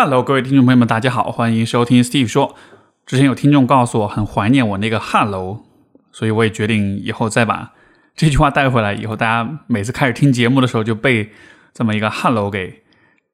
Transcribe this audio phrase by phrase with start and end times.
[0.00, 2.54] Hello，各位听众朋友们，大家好，欢迎收听 Steve 说。
[3.04, 5.64] 之前有听众告诉我很怀念我那个 Hello，
[6.12, 7.72] 所以我也决定以后再把
[8.14, 8.94] 这句话带回来。
[8.94, 11.32] 以后大家每次开始听节目的时候，就被
[11.74, 12.84] 这么一个 Hello 给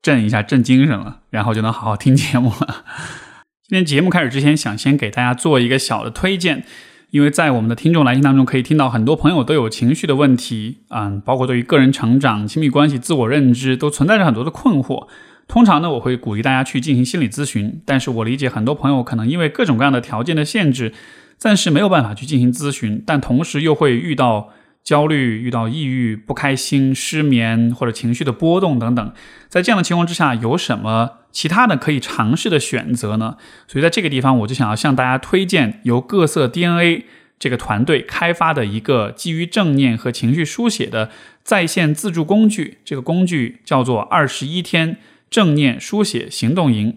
[0.00, 2.84] 震一下，震精神了，然后就能好好听节目了。
[3.68, 6.64] 今天节目开始之前，想先给大家做一个小的推荐，
[7.10, 15.08] 因为在我们的听众来信当中，可以听到很多朋友都有情绪的问题，嗯，包括对于个人成长、亲密关系、自我认知，都存在着很多的困惑。
[15.46, 20.92] 通常呢，我会鼓励大家去进行心理咨询，但是我理解很多朋友可能因为各种各样的条件的限制，
[21.36, 24.50] 暂时没有办法去进行咨询，但同时又会遇到
[24.82, 29.12] 焦虑、遇到抑郁、不开心、失眠或者情绪的波动等等。
[29.48, 33.36] 在这样的情况之下，有什么其他的可以尝试的选择呢？
[33.68, 37.04] 所以在这个地方，我就想要向大家推荐由各色 DNA
[37.38, 41.10] 这个团队开发的一个基于正念和情绪书写的
[41.42, 42.78] 在线自助工具。
[42.84, 44.96] 这个工具叫做二十一天。
[45.34, 46.96] 正念书写行动营，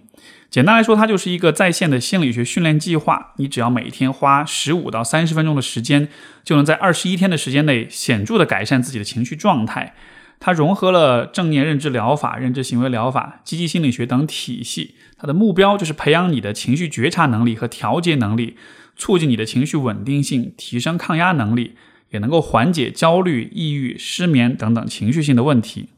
[0.51, 3.33] 简单来说，它就是一个在线的心理学训练计划。
[3.37, 6.07] 你只要每天花十五到三十分钟的时间，
[6.43, 9.95] 就能在二十一天的时间内显著的改善自己的情绪状态。
[10.39, 14.93] 它融合了正念认知疗法、认知行为疗法、积极心理学等体系。
[15.17, 18.55] 它的目标就是培养你的情绪觉察能力和调节能力，
[18.95, 21.73] 促进你的情绪稳定性，提升抗压能力，
[22.11, 25.89] 也能够缓解焦虑、抑郁、失眠等等情绪性的问题。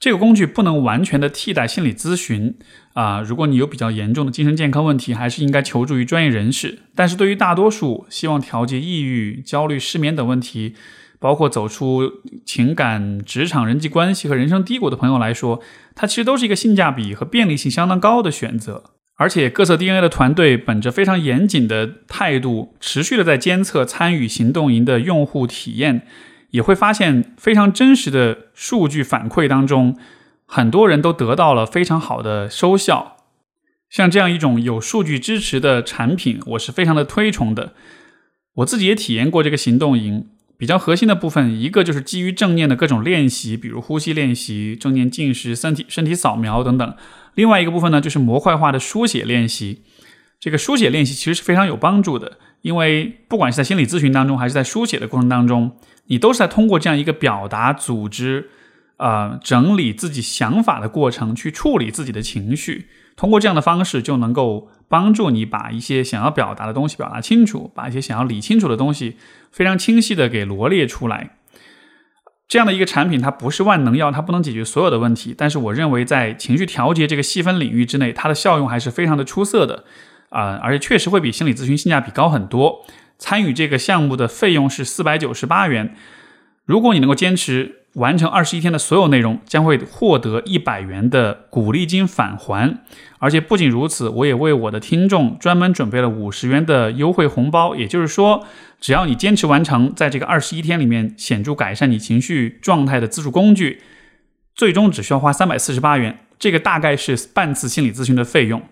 [0.00, 2.54] 这个工具不能完全的替代心理咨询
[2.92, 6.78] 啊，如果你有比较严重的精神健康问题，还是应该求助于专业人士。
[6.94, 10.74] 但是对于大多数希望调节抑郁、焦虑、失眠等问题，
[11.18, 12.08] 包括走出
[12.44, 15.60] 情感、职场、人际关系和人生低谷的朋友来说，
[15.96, 18.84] 它其实都是一个性价比和便利性相当高的选择。
[19.16, 26.06] 而且各色 DNA 的团队本着非常严谨的态度，持续的在监测参与行动营的用户体验。
[26.50, 29.96] 也会发现非常真实的数据反馈当中，
[30.46, 33.16] 很多人都得到了非常好的收效。
[33.90, 37.72] 像这样一种有数据支持的产品，我是非常的推崇的。
[38.56, 46.90] 我自己也体验过这个行动营，比较核心的部分，一个就是基于正念的各种练习，比如呼吸练习、正念进食、身体身体扫描等等；
[47.34, 49.82] 另外一个部分呢，就是模块化的书写练习。
[50.40, 55.76] 这个书写练习其实是非常有帮助的，因为不管是在心理咨询当中，还是在书写的过程当中。
[56.10, 58.48] 你都是在通过这样一个表达、组织、
[58.96, 69.16] 呃整理自己想法的过程去处理自己的情绪，通过这样的方式就能够帮助你把一些想要表达的东西表达清楚，把一些想要理清楚的东西
[69.52, 71.36] 非常清晰的给罗列出来。
[72.48, 79.84] 这样的一个产品，它不是万能药，它不能解决所有的问题，但是我认为在情绪调节这个细分领域之内，它的效用还是非常的出色的
[80.30, 82.84] 啊，而且确实会比心理咨询性价比高很多。
[83.18, 85.94] 参与这个项目的费用是四百九十八元。
[86.64, 92.78] 如果你能够坚持完成二十一天的所有内容，将会获得一百元的鼓励金返还。
[93.18, 97.74] 而且不仅如此，我也为我的听众专门准备了五十元的优惠红包。
[97.74, 98.46] 也就是说，
[98.80, 103.82] 只要你坚持完成在这个二十一天里面显著改善你情绪状态的自助工具，
[104.54, 106.20] 最终只需要花三百四十八元。
[106.38, 108.62] 这个大概是半次心理咨询的费用。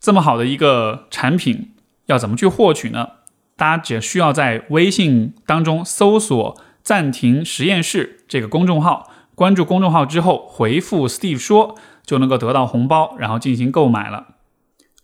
[0.00, 1.72] 这么好的一个产品，
[2.06, 3.08] 要怎么去获取呢？
[3.54, 14.28] 大家只需要在微信当中搜索“暂停实验室”这个公众号，关注公众号之后回复 “Steve 说”，就能够得到红包，然后进行购买了。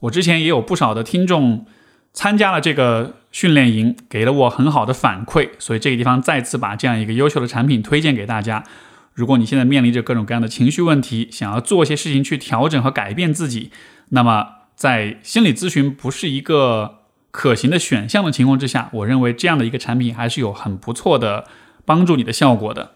[0.01, 1.67] 我之前也有不少的听众
[2.15, 8.65] 参加了这个训练营，给了我很好的反馈，所以这个地方再次把这样一个优秀的产品推荐给大家。
[9.13, 13.71] 如果你现在面临着各种各样的情绪问题，想要做一些事情去调整和改变自己，
[14.09, 16.99] 那么在心理咨询不是一个。
[17.33, 21.47] 可行的选项的情况之下，我认为这样的一个产品还是有很不错的
[21.85, 22.93] 帮助你的效果的。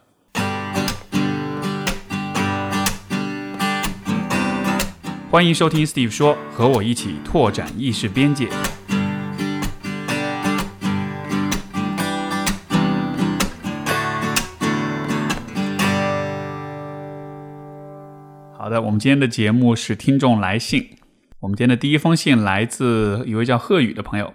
[5.30, 8.48] 欢迎收听 Steve 说，和我一起拓展意识边界。
[18.56, 20.99] 好的，我们今天的节目是听众来信。
[21.40, 24.34] 我们今天的第一封信来自一位叫贺宇的朋友，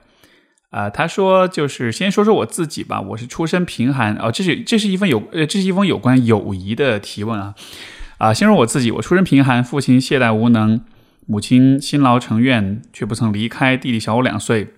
[0.71, 7.53] 啊，他说就是先说说我自己吧，我是出身贫寒，哦，这是这是一封有呃这是一封有关友谊的提问啊，
[8.17, 10.81] 啊，先说我自己，我出身贫寒，父亲懈怠无能，
[11.27, 14.73] 母亲辛劳成怨，却不曾离开，弟弟小我两岁，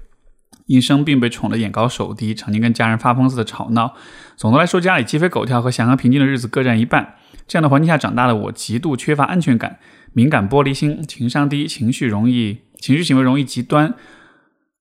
[0.66, 3.94] 因生病被宠得眼高手低，常年跟家人发疯似的吵闹，
[4.36, 7.16] 总的来说家里鸡飞狗跳和祥和平静的日子各占一半，
[7.48, 9.80] 这样的环境下长大的我极度缺乏安全感。
[10.18, 13.94] 敏感、玻璃心、情商低、情绪容易、情绪行为容易极端，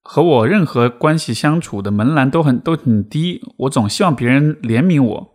[0.01, 3.43] 和我任何关系相处的门槛都很都很低。
[3.59, 5.35] 我总希望别人怜悯我，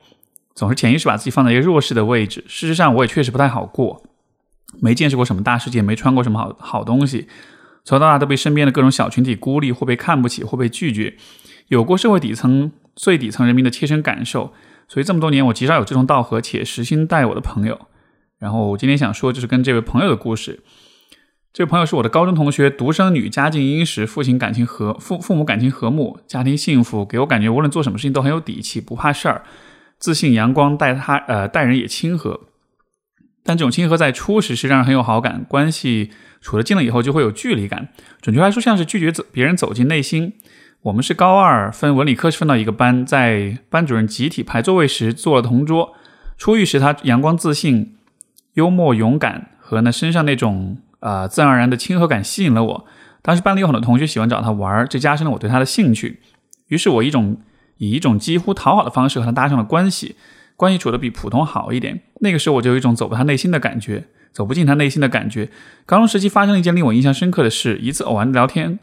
[0.56, 2.44] 总是潜意识把自己放在一个弱势的位置。
[2.48, 4.02] 事实上，我也确实不太好过。
[4.80, 7.28] 没见识过什么大世界，没穿过什么好好东西，
[7.86, 11.16] 从小到大都被身边的各种小群体孤立，或被看不起，或被拒绝，
[11.68, 14.52] 有过社会底层最底层人民的切身感受，
[14.88, 17.80] 所以这么多年我极少有志同道合且实心待我的朋友。
[18.42, 20.62] 然后我今天想说，就是跟这位朋友的故事。
[21.54, 29.44] 这位朋友是我的高中同学，独生女，家境殷实，父亲感情和父父母感情和睦，家庭幸福，给我感觉无论做什么事情都很有底气，不怕事儿，
[30.00, 32.40] 自信阳光，待他呃待人也亲和。
[33.44, 36.10] 但这种亲和在初时是让人很有好感，关系
[36.42, 37.90] 处得近了以后就会有距离感。
[38.22, 40.34] 准确来说，像是拒绝走别人走进内心。
[40.82, 45.94] 我们是高二分文理科是分到一个班，在班主任集体排座位时坐了同桌。
[46.40, 47.98] 初遇时他阳光自信、
[48.54, 50.78] 幽默勇敢和那身上那种。
[51.02, 52.86] 啊，自然而然的亲和感吸引了我。
[53.24, 56.20] 当时班里有很多同学喜欢找他玩，这加深了我对他的兴趣。
[56.68, 57.38] 于是，我一种
[57.78, 60.16] 以一种几乎讨好的方式和他搭上了关系，
[60.56, 62.02] 关系处得比普通好一点。
[62.20, 65.50] 那个时候，我就有一种走不他内心的感觉，走不进他内心的感觉。
[65.88, 68.78] 高中时期发生了一件令我印象深刻的事：一次偶然的聊天，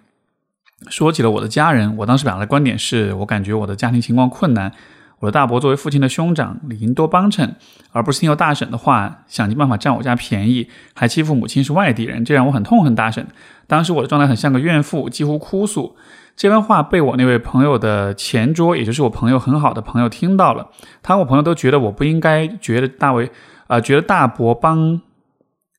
[0.88, 1.97] 说起了我的家人。
[1.99, 4.73] 我当时表达的观点是我感觉我的家庭情况困难。
[5.20, 7.56] 我的大伯作为父亲的兄长，理应多帮衬，
[7.91, 13.26] 而不是听由大婶的话，想尽办法占我家便宜，还欺负母亲是外地人，这让我很痛恨大婶。
[13.67, 15.97] 当时我的状态很像个怨妇，几乎哭诉。
[16.37, 20.69] 这番话被我那位朋友的前桌，也就是我朋友很好的朋友听到了，
[21.03, 23.31] 他和我朋友都觉得我不应该，觉得大为，
[23.67, 25.00] 啊，觉得大伯帮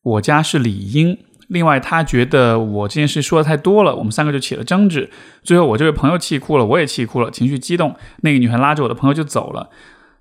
[0.04, 1.18] 我家是理应。
[1.50, 5.10] 另外，他觉得我这件事说的太多了，我们三个就起了争执。
[5.44, 7.96] 最后，我这位朋友气哭了，我也气哭了，情绪激动。
[8.22, 9.70] 那个女孩拉着我的朋友就走了。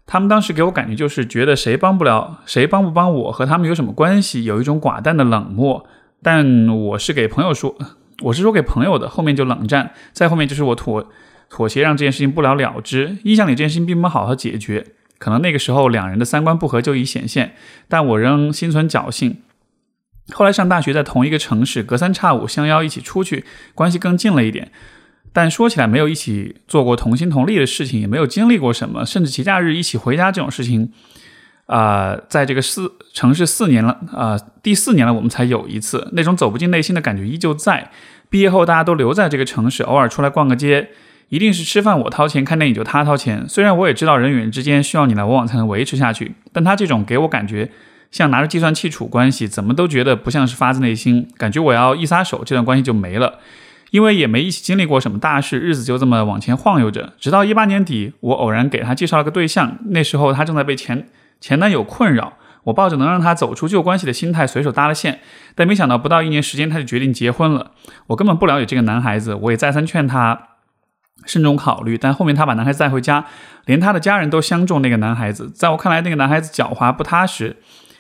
[0.07, 4.45] 他们当时给我感觉就是觉得谁帮不了谁，帮不帮我和他们有什么关系？
[4.45, 5.87] 有一种寡淡的冷漠。
[6.23, 7.77] 但我是给朋友说，
[8.23, 9.07] 我是说给朋友的。
[9.07, 11.07] 后面就冷战，再后面就是我妥
[11.51, 13.19] 妥协，让这件事情不了了之。
[13.25, 14.87] 印象里这件事情并没好好解决，
[15.19, 17.53] 可能那个时候两人的三观不合就已显现，
[17.87, 19.43] 但我仍心存侥幸。
[20.33, 23.45] 后来上大学，在同一个城市，隔三差五相邀一起出去，
[23.75, 24.71] 关系更近了一点。
[25.33, 30.93] 但说起来，没有一起做过同心同力的事情，也没有经历过什么，甚至节假日一起回家这种事情，
[31.67, 37.91] 啊，在这个四城市四年了，啊，第四年了，我们才有一次那种走不进内心的感觉依旧在。
[38.31, 40.91] 毕业后，大家都留在这个城市，偶尔出来逛个街，
[41.29, 43.47] 一定是吃饭我掏钱，看电影就他掏钱。
[43.49, 47.71] 虽然我也知道人与人之间需要你来我往才能维持下去，但他这种给我感觉。
[48.11, 53.39] 像拿着计算器处关系，怎么都觉得不像是发自内心，感觉我要一撒手，这段关系就没了。
[53.91, 57.15] 因为也没一起经历过什么大事，日子就这么往前晃悠着。
[57.19, 61.09] 直到一八年底，我偶然给他介绍了个对象，那时候他正在被前
[61.41, 62.35] 前男友困扰，
[62.65, 65.21] 我抱着能让他走出旧关系的心态，随手搭了线。
[65.55, 67.71] 但没想到不到一年时间，他就决定结婚了。
[68.09, 70.39] 我根本不了解这个男孩子，我也再三劝他
[71.25, 73.25] 慎重考虑，但后面他把男孩子带回家，
[73.65, 75.51] 连他的家人都相中那个男孩子。
[75.51, 77.57] 在我看来，那个男孩子狡猾不踏实。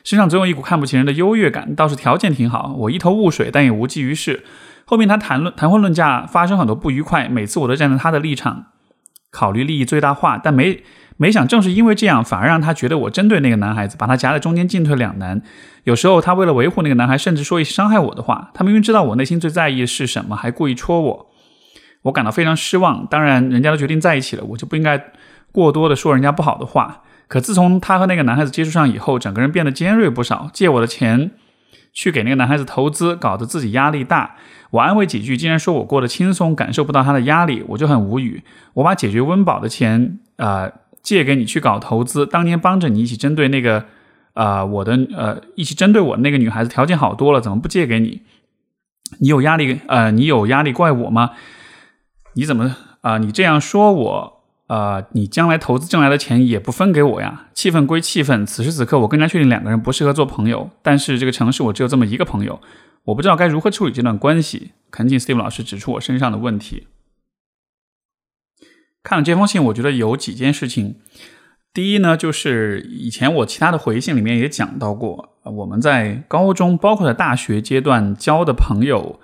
[0.08, 2.74] 身上总有一股看不起人的优越感，倒是条件挺好。
[2.78, 4.42] 我一头雾水，但也无济于事。
[4.86, 7.28] 后面他谈论谈婚论嫁，发生很多不愉快。
[7.28, 8.68] 每次我都站在他的立场，
[9.30, 10.40] 考虑利益最大化。
[10.42, 10.82] 但没
[11.18, 15.42] 没想，正是因为这样，反而让他觉得我针对那个男孩子，把他夹在中间，进退两难。
[15.84, 18.50] 有时候他为了维护那个男孩，甚至说一些伤害我的话。
[18.54, 21.26] 他明明知道我内心最在意的是什么，还故意戳我，
[22.04, 23.06] 我感到非常失望。
[23.10, 25.12] 当然，人家都决定在一起了，我就不应该
[25.52, 27.02] 过多的说人家不好的话。
[27.28, 30.50] 可自从他和那个男孩子接触上以后，整个人变得尖锐不少。
[30.52, 31.30] 借我的钱
[31.92, 34.36] 去给那个男孩子投资，搞得自己压力大。
[34.70, 38.42] 我安慰几句，竟然说我过得轻松，感受不到他的压力，我就很无语。
[38.74, 40.70] 我把解决温饱的钱啊
[41.02, 43.84] 借给你去搞投资，当年帮着你一起针对那个
[44.32, 48.22] 啊我的呃一起针对我那个女孩子条件好多了，怎么不借给你？
[49.20, 51.30] 你有压力呃你有压力怪我吗？
[52.34, 54.37] 你怎么啊你这样说我？
[54.68, 57.46] 呃，你将来投资挣来的钱也不分给我呀？
[57.54, 60.70] 气愤归气愤，此时此刻我更加确定两个人不适合做朋友。
[60.82, 62.60] 但是这个城市我只有这么一个朋友，
[63.04, 64.72] 我不知道该如何处理这段关系。
[64.90, 66.86] 恳请 Steve 老师指出我身上的问题。
[69.02, 70.96] 看了这封信，我觉得有几件事情。
[71.72, 79.18] 第一呢，就是以前我其他的回信里面也讲到过，我们在高中，包括在大学阶段交的朋友。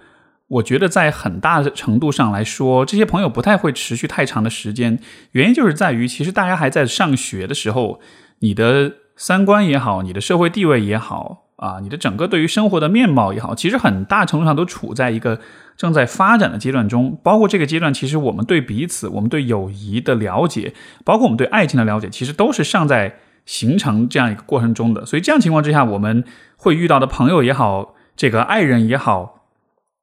[0.47, 4.99] 我觉得在很大程度上来说，这些朋友不太会持续太长的时间。
[5.33, 7.99] 原因就是在于，其实大家还在上学的时候，
[8.41, 15.41] 你的三观也好，你的社会地位也好，啊，你的整个对于生活的面貌也好，其实很大程度上都处在一个
[15.79, 17.19] 正在发展的阶段中。
[17.23, 20.75] 包括这个阶段，其实我们对彼此、我们对友谊的了解，
[21.05, 25.07] 包括我们对爱情的了解，其实都是尚在形成这样一个过程中的。
[25.07, 26.23] 所以这样情况之下，我们
[26.59, 29.34] 会遇到的朋友也好，这个爱人也好。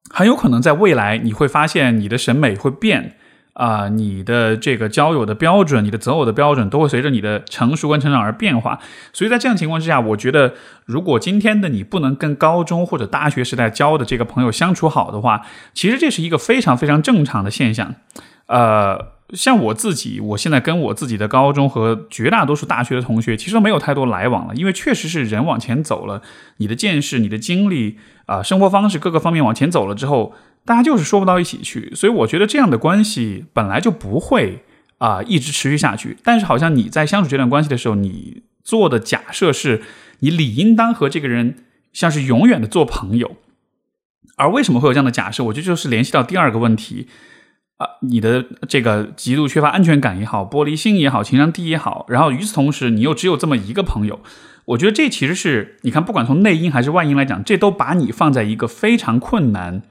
[0.10, 3.15] 很有可能在未来，你会发现你的审美会变
[3.53, 8.79] 啊，你的这个交友的标准，你的择偶的标准，都会随着你的成熟跟成长而变化。
[9.13, 10.53] 所以在这样情况之下，我觉得，
[10.86, 15.41] 如果今天的你不能跟高中或者大学时代交的这个朋友相处好的话，
[15.74, 17.96] 其实这是一个非常非常正常的现象。
[18.48, 26.21] 呃，像我自己，我现在跟我自己的高中和绝大多数大学的同学，其实都没有太多来往了，因为确实是人往前走了，
[26.57, 30.33] 你的见识、你的经历啊，生活方式各个方面往前走了之后。
[30.63, 34.63] 大家就是说不到一起去，所以我觉得这样的关系本来就不会
[35.00, 36.15] 啊一直持续下去。
[36.23, 39.81] 但是好像你在相处这段关系的时候，你做的假设是
[40.19, 43.38] 你理应当和这个人像是永远的做朋友。
[44.35, 45.45] 而为什么会有这样的假设？
[45.45, 47.07] 我觉得就是联系到第二个问题
[47.81, 54.19] 啊，你的这个极度缺乏安全感也好，玻璃心也好，情商低也好，然后与此同时你又只有这么一个朋友，
[54.65, 59.81] 我觉得这其实是你看，不管从内因还是外因来讲，这都把你放在一个非常困难。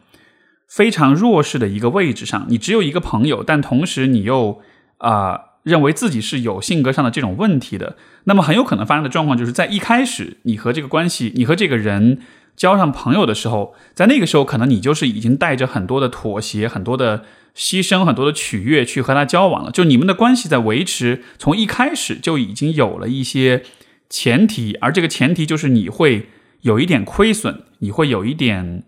[0.68, 4.60] 非常弱势的一个位置上，你只有一个朋友，但同时你又
[4.98, 12.20] 啊认为自己是有性格上的这种问题的，那么很有可能发生的状况就是在一开始你和这个关系，你和这个人
[12.60, 17.24] 交上朋友的时候，在那个时候可能你就是已经带着很多的妥协、很多的
[17.56, 23.62] 牺牲、很多的取悦去和他交往了，就你们的关系在维持，从一开始就已经有了一些
[24.10, 26.28] 前提，而这个前提就是你会
[26.60, 28.82] 有一点亏损，你会有一点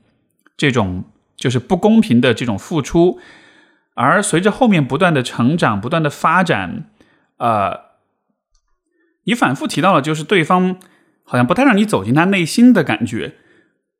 [0.59, 1.05] 这种。
[1.35, 3.19] 就是不公平的这种付出，
[3.95, 6.89] 而随着后面不断的成长、不断的发展，
[7.39, 7.81] 呃，
[9.25, 10.77] 你反复提到了，就是对方
[11.25, 13.35] 好像不太让你走进他内心的感觉。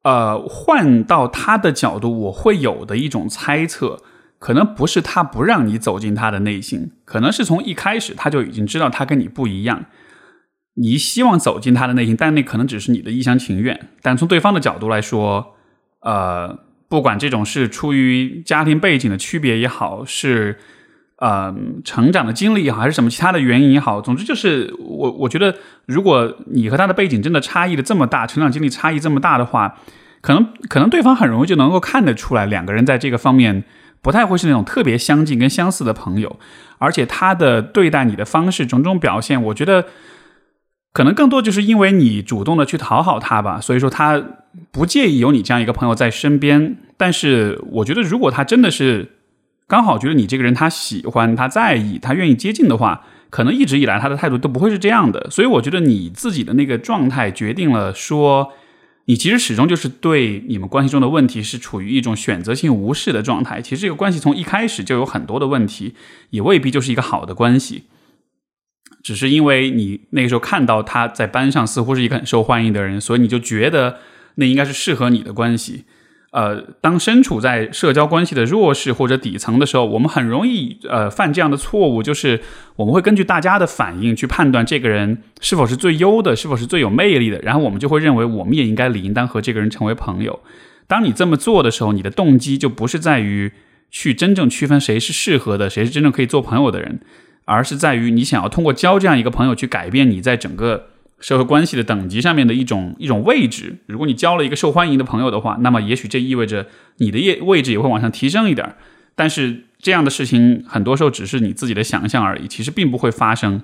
[0.03, 4.03] 呃，换到他的角度，我会有的一种猜测，
[4.39, 9.87] 可能不是他不让你走进他的内心，可能是从一开始他就已经知道他跟你不一样，
[10.75, 13.89] 你希望走进他的内心，但那可能只是你的一厢情愿。
[14.01, 15.55] 但从对方的角度来说，
[16.01, 16.59] 呃。
[16.93, 20.59] 不管这种是出于家庭背景的区别也好，是
[21.23, 25.55] 呃成长的经历也好，还是什么其他的原因也好，总之就是我我觉得，
[25.87, 29.77] 如果你和他的背景真的差异的这么大，成长经历差异这么大的话，
[30.21, 33.63] 可能可能对方很容易就能够看得出来，两个人在这个方面
[34.01, 36.39] 不太会是那种特别相近跟相似的朋友，
[36.79, 39.87] 而且他的对待你的方式种种表现，我觉得。
[40.95, 44.23] 可能更多就是因为你主动的去讨好他吧，所以说他
[44.71, 46.77] 不介意有你这样一个朋友在身边。
[46.99, 49.09] 但是我觉得，如果他真的是
[49.73, 55.31] 刚好觉得你这个人他喜欢、他在意、他愿意接近的话，可能一直以来他的态度都不会是这样的。
[55.31, 58.53] 所以我觉得你自己的那个状态决定了说，
[59.07, 63.63] 你其实始终就是对你们关系中的问题是处于一种选择性无视的状态。
[63.63, 65.95] 其实这个关系从一开始就有很多的问题，
[66.29, 67.85] 也未必就是一个好的关系。
[69.03, 73.97] 只是因为你那个时候看到他在班上似乎是一个很受欢迎的人，所以你就觉得
[74.35, 75.85] 那应该是适合你的关系。
[76.33, 82.41] 呃，当身处在社交关系的弱势或者底层的时候，我们很容易呃犯这样的错误，就是
[82.77, 90.41] 我们会根据大家的反应去判断这个人是否是最优的，是否是最有魅力的，然后我们就会认为我们也应该理应当和这个人成为朋友。
[90.87, 93.53] 当你这么做的时候，你的动机就不是在于
[93.91, 97.01] 去真正区分谁是适合的，谁是真正可以做朋友的人。
[97.45, 100.87] 而是在于你想要通过交这样一个朋友去改变你在整个
[101.23, 103.79] 社会关系的等级上面的一种一种位置。
[103.87, 106.67] 如果你交了一个受欢迎的朋友的话，那么也许这意味着
[106.99, 108.75] 你的业位置也会往上提升一点。
[109.15, 113.63] 但是这样的事情很多时候只是你自己的想象而已，其实并不会发生。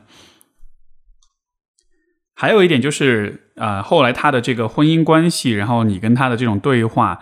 [2.34, 7.18] 还有一点就是，呃，后来他的这个婚姻关系，然后你跟他的这种对话，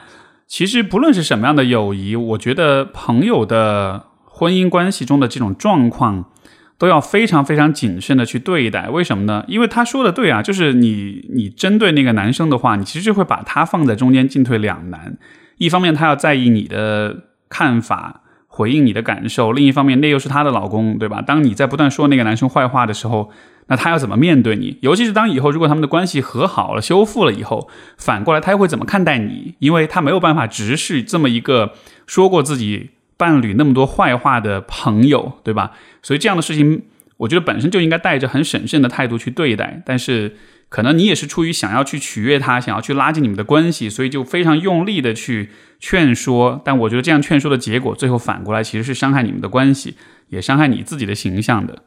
[0.46, 6.30] 其实不论是什么样的友谊，我觉得朋友的婚姻关系中的这种状况。
[6.78, 9.44] 都要非常非常谨慎的去对待，为什么呢？
[9.48, 15.16] 因为他说的对啊，就是你你针对那个男生的话，你其实就会把他放在中间进退两难。
[15.56, 21.22] 一方面他要在意你的看法，回应你的感受；另一方面那又是他的老公，对吧？
[21.22, 23.30] 当你在不断说那个男生坏话的时候，
[23.68, 24.76] 那他要怎么面对你？
[24.82, 29.54] 尤其是当以后如果他们的关系和好了、修复了以后，反过来他又会怎么看待你？
[29.60, 31.72] 因为他没有办法直视这么一个
[32.06, 32.90] 说过自己。
[33.16, 35.72] 伴侣那么多坏话的朋友，对吧？
[36.02, 36.82] 所以这样的事情，
[37.18, 39.82] 我觉得本身就应该带着很审慎的态度去对待。
[39.86, 40.36] 但是，
[40.68, 46.60] 可能你也是出于想要去取悦他，想要去拉近你们的关系，所以就非常用力的去劝说。
[46.64, 49.96] 但我觉得这样劝说的结果，最后反过来其实是伤害你们的关系，
[50.28, 51.84] 也伤害你自己的形象的。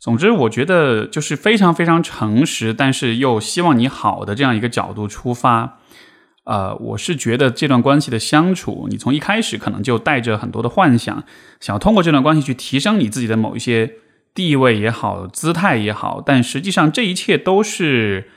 [0.00, 5.78] 总之，我觉得就是非常非常诚实，但是又希望你好的这样一个角度出发。
[6.44, 11.24] 呃，我是觉得这段关系的相处，你从一开始可能就带着很多的幻想，
[11.60, 13.94] 想要通过这段关系去提升你自己的某一些
[14.34, 18.28] 地位也好，姿态也好，但实际上这一切都是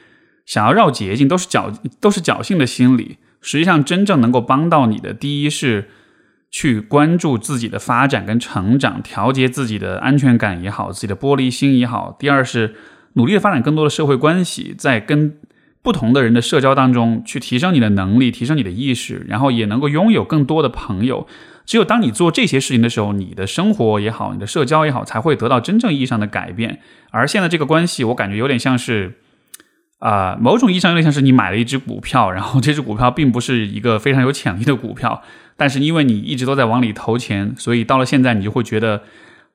[0.46, 3.18] 想要绕捷径，都是侥都是侥幸的心理。
[3.42, 5.90] 实际上，真正能够帮到你的，第一是
[6.50, 12.16] 去关注自己的发展跟成长，调节自己的安全感也好，自己的玻璃心也好。
[12.18, 12.76] 第二是
[13.14, 15.38] 努力的发展更多的社会关系，在跟
[15.88, 21.26] 不同的人的社交当中去提升你的能力，提升你的意识，然后也能够拥有更多的朋友。
[21.66, 26.82] 只有当你做这些事情的时候，你的生活也好，你的社交也好，才会得到真正意义上的改变。
[27.12, 29.20] 而现在这个关系，我感觉有点像是。
[30.00, 35.24] 啊，某种意义上有点像是你买了一只股票，然后这只股票并不是一个非常有潜力的股票，
[35.56, 39.02] 但是因为你一直都在往里投钱，所以到了现在你就会觉得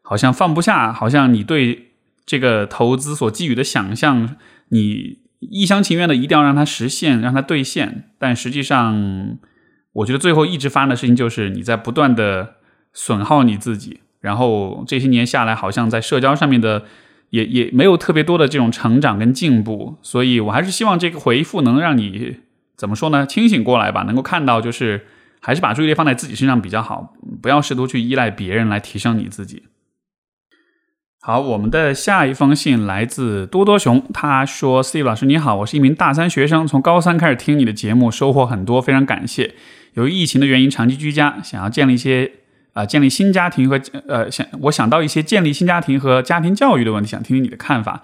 [0.03, 1.93] 好像放不下，好像你对
[2.27, 4.35] 这个投资所寄予的想象，
[4.71, 5.19] 你
[5.51, 8.11] 一厢情愿的一定要让它实现，让它兑现。
[8.19, 9.39] 但实际上，
[9.93, 12.55] 我觉得最后一直发生的事情就是你在不断的
[12.93, 16.85] 损耗你自己，然后这些年下来，好像在社交上面的。
[17.33, 22.37] 也也没有特别多的这种成长跟进步，所以我还是希望这个回复能让你
[22.77, 23.27] 怎么说呢？
[23.27, 25.07] 清醒过来吧，能够看到就是
[25.41, 29.63] 还是把注意力放在自己身上比较好，不要试图去依赖别人来提升你自己。
[31.25, 39.55] 好，我们的下一封信来自多多熊，他说：“Steve 老师你好，我是一名大三学生，从高三开始听你的节目，收获很多，非常感谢。
[39.95, 42.33] 由于疫情的原因，长期居家，想要建立一些。”
[42.73, 48.03] 啊，建立新家庭和呃，想我想到一些建立新家庭和家庭教育的问题，想听听你的看法。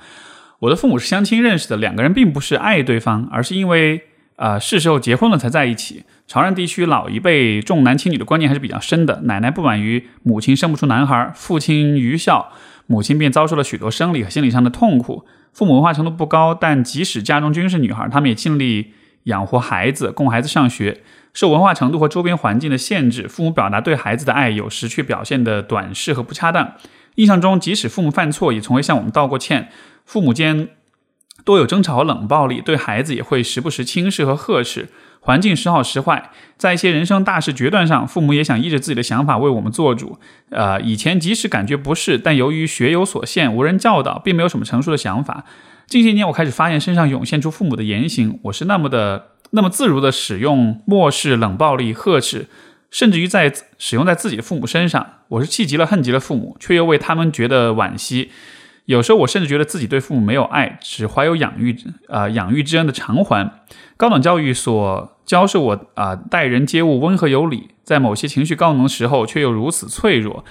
[0.58, 4.02] 我的父母是相亲认识的，两个人并不是爱对方，而是因为
[4.36, 6.04] 啊是时候结婚了才在一起。
[6.28, 12.52] 潮汕地区老一辈重男轻女的观念还是比较深的，奶奶不满于母亲生不出男孩，父亲愚孝，
[12.86, 15.24] 母亲便遭受了许多生理和心理上的痛苦。
[15.54, 18.92] 父母文化程度不高，但即使家中均是女孩，他们也尽力
[19.24, 21.00] 养活孩子，供孩子上学。
[21.32, 26.74] 受文化程度和周边环境的限制，父母表达对孩子的爱有时却表现的短视和不恰当。
[27.14, 29.70] 印象中，即使父母犯错，也从未向我们道过歉。
[30.04, 30.68] 父母间
[31.48, 34.90] 多有争吵和冷暴力，对孩子也会时不时轻视和呵斥。
[35.20, 40.18] 环境时好时坏，在一些人生大事决断上，父母也想依着自己的想法为我们做主。
[40.50, 45.46] 呃，以前即使感觉不适，但由于学有所限，无人教导，并没有什么成熟的想法。
[45.86, 49.28] 近些年，我开始发现身上涌现出父母的言行，我是那么的。
[49.52, 52.48] 那么自如的使用漠视、冷暴力、呵斥，
[52.90, 58.30] 甚至于在使用在自己的父母身上，我是气极了、恨极了父母，却又为他们觉得惋惜。
[58.88, 61.76] 有时候我甚至觉得自己对父母没有爱，只怀有养育
[62.08, 63.52] 啊养育之恩的偿还。
[63.98, 70.42] 高等教育所教授我啊待人接物温和有礼，在某些情绪高能的时候，却又如此脆弱。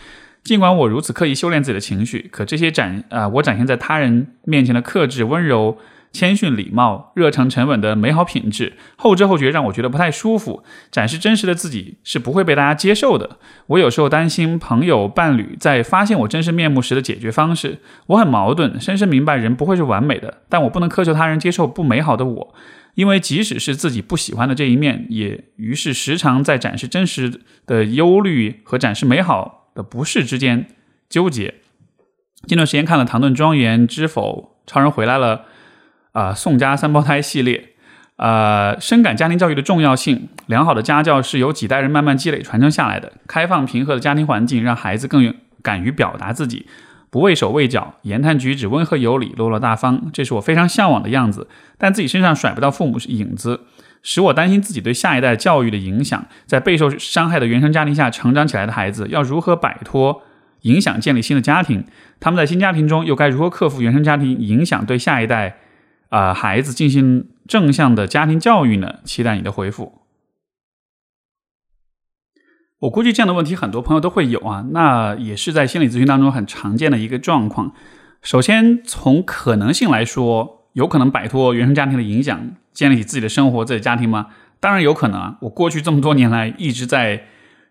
[0.43, 5.79] 尽管我如此刻意修炼自己的情绪，可这些展啊我展现在他人面前的克制、温柔。
[6.11, 10.63] 谦逊、礼貌、热诚、沉稳的美好品质，后知后觉让我觉得不太舒服。
[10.91, 13.37] 展示真实的自己是不会被大家接受的。
[13.67, 17.79] 我有时候担心朋友、伴侣在发现我真实面目时的解决方式。
[18.07, 22.55] 我很矛盾，深深明白人不会是完美的，但我不能苛求他人接受不美好的我，
[22.95, 30.67] 因为即使是自己不喜欢的这一面，也于是时常在展示真实的忧虑和展示美好的不适之间
[31.07, 31.55] 纠结。
[32.45, 35.37] 近段时间看了《唐顿庄园》《知否》《超人回来了》。
[36.17, 37.73] 啊，宋家三胞胎系列，
[38.15, 40.29] 呃，深感家庭教育的重要性。
[40.47, 43.13] 良好的家教是由几代人慢慢积累传承下来的。
[43.27, 46.65] 开放平和的家庭环境，让孩子更敢于表达自己，
[47.11, 51.47] 不畏手畏脚，言谈举止温和有礼，落落大方，这是我非常向往的样子。
[51.77, 53.65] 但自己身上甩不到父母影子，
[54.01, 56.25] 使我担心自己对下一代教育的影响。
[56.47, 60.23] 在备受伤害的原生家庭下成长起来的孩子，要如何摆脱
[60.61, 61.85] 影响，建立新的家庭？
[62.19, 65.57] 他们在新家庭中又该如何克服原生家庭影响对下一代？
[66.09, 68.99] 啊，孩子进行正向的家庭教育呢？
[69.03, 70.01] 期待你的回复。
[72.79, 77.73] 我估计这样的问题很多朋友都会有啊，那也是在心理咨询当中很常见的一个状况。
[78.21, 84.27] 首先，从可能性来说，有可能摆脱原生家庭的影响，建立起自己的生活、自己的家庭吗？
[84.59, 85.37] 当然有可能啊！
[85.41, 87.25] 我过去这么多年来一直在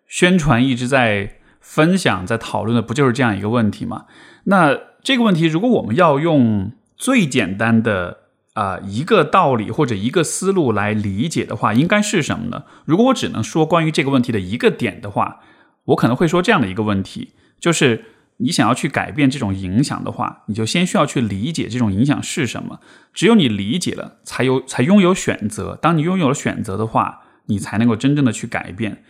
[0.09, 4.07] 宣传、一直在分享、在讨论的，不就是这样一个问题吗？
[4.45, 8.26] 那这个问题，如果我们要用最简单的。
[8.57, 12.65] 啊，一个道理或者一个思路来理解的话，应该是什么呢？
[12.87, 15.41] 如果我只能说关于这个问题的一个点的话，
[15.85, 18.07] 我可能会说这样的一个问题：就是
[18.39, 22.81] 你想要去改变这种影响的话，你就先需要去理解这种影响是什么。
[23.13, 25.79] 只有你理解了，才有才拥有选择。
[25.83, 29.05] 当你拥有了选择的话，你才能够真正的去改变。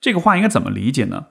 [0.00, 1.26] 这个话应该怎么理解呢？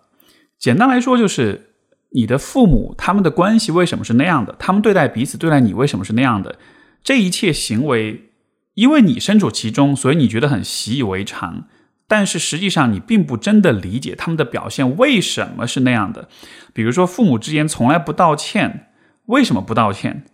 [0.60, 1.70] 简单来说，就是
[2.10, 4.54] 你的父母他们的关系为什么是那样的？
[4.60, 6.58] 他们对待彼此、对待你为什么是那样的？
[7.04, 8.30] 这一切行为，
[8.76, 11.66] 因为你身处其中，所以你觉得很习以为常。
[12.08, 16.30] 但是实际上，你并不真的理解他们的表现为什么是那样的。
[16.74, 18.92] 比如说，父母之间从来不道歉，
[19.26, 20.26] 为什么不道歉？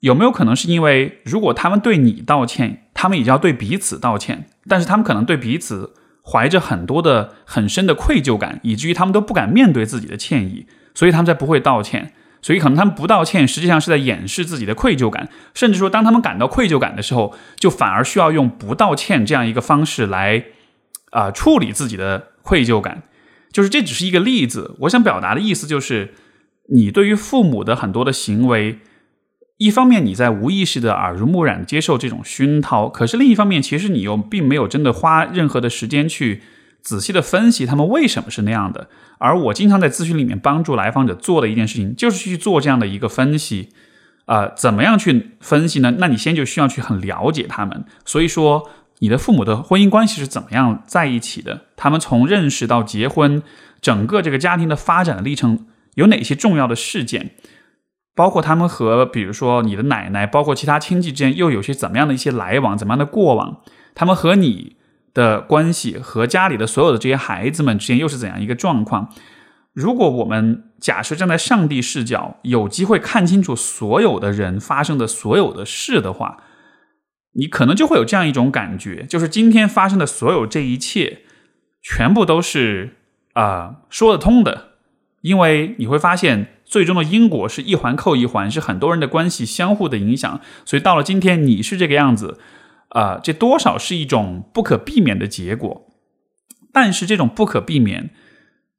[0.00, 4.48] 有没有可能是因为，如果他们对你道歉，他们也要对彼此道歉？
[4.66, 12.12] 但是他们可能对彼此怀着很多的很深的愧疚感，以至于他们都不敢面对自己的歉意，所以他们才不会道歉。
[12.46, 20.44] 所以可能他们不道歉，实际上是在掩饰自己的愧疚感，甚至说，当他们感到愧疚感的时候，就反而需要用不道歉这样一个方式来
[21.10, 23.02] 啊处理自己的愧疚感。
[23.50, 26.14] 就是这只是一个例子，我想表达的意思就是，
[26.68, 28.78] 你对于父母的很多的行为，
[29.56, 36.42] 一方面你在无意识的耳濡目染接受这种熏陶，可是另一方面，其实你又并没有真的花任何的时间去。
[36.86, 43.70] 仔细的分析他们为什么是那样的，而我经常在咨询里面帮助来访者做的一件事情，就是去做这样的一个分析。
[44.26, 45.96] 呃，怎么样去分析呢？
[45.98, 47.84] 那你先就需要去很了解他们。
[48.04, 48.70] 所以说，
[49.00, 51.62] 你的父母的婚姻关系是怎么样在一起的？
[51.74, 53.42] 他们从认识到结婚，
[53.80, 57.32] 整个这个家庭的发展的历程有哪些重要的事件？
[58.14, 63.62] 包括他们和比如说你的奶奶，包括其他亲戚之间又有些怎么样的一些来往，怎么样的过往？
[63.96, 64.75] 他们和你。
[65.16, 69.08] 的关系和家里的所有的这些孩子们之间又是怎样一个状况？
[69.72, 76.36] 如果我们假设站在上帝视角，有机会看清楚所有的人发生的所有的事的话，
[77.32, 81.20] 你可能就会有这样一种感觉，就是今天发生的所有这一切，
[81.82, 82.96] 全部都是
[83.32, 84.72] 啊说得通的，
[85.22, 92.38] 因为你会发现最终的因果是一环扣一环，是很多人的关系相互的影响，所以到了今天你是这个样子。
[92.90, 95.88] 啊，这多少是一种不可避免的结果，
[96.72, 98.10] 但是这种不可避免，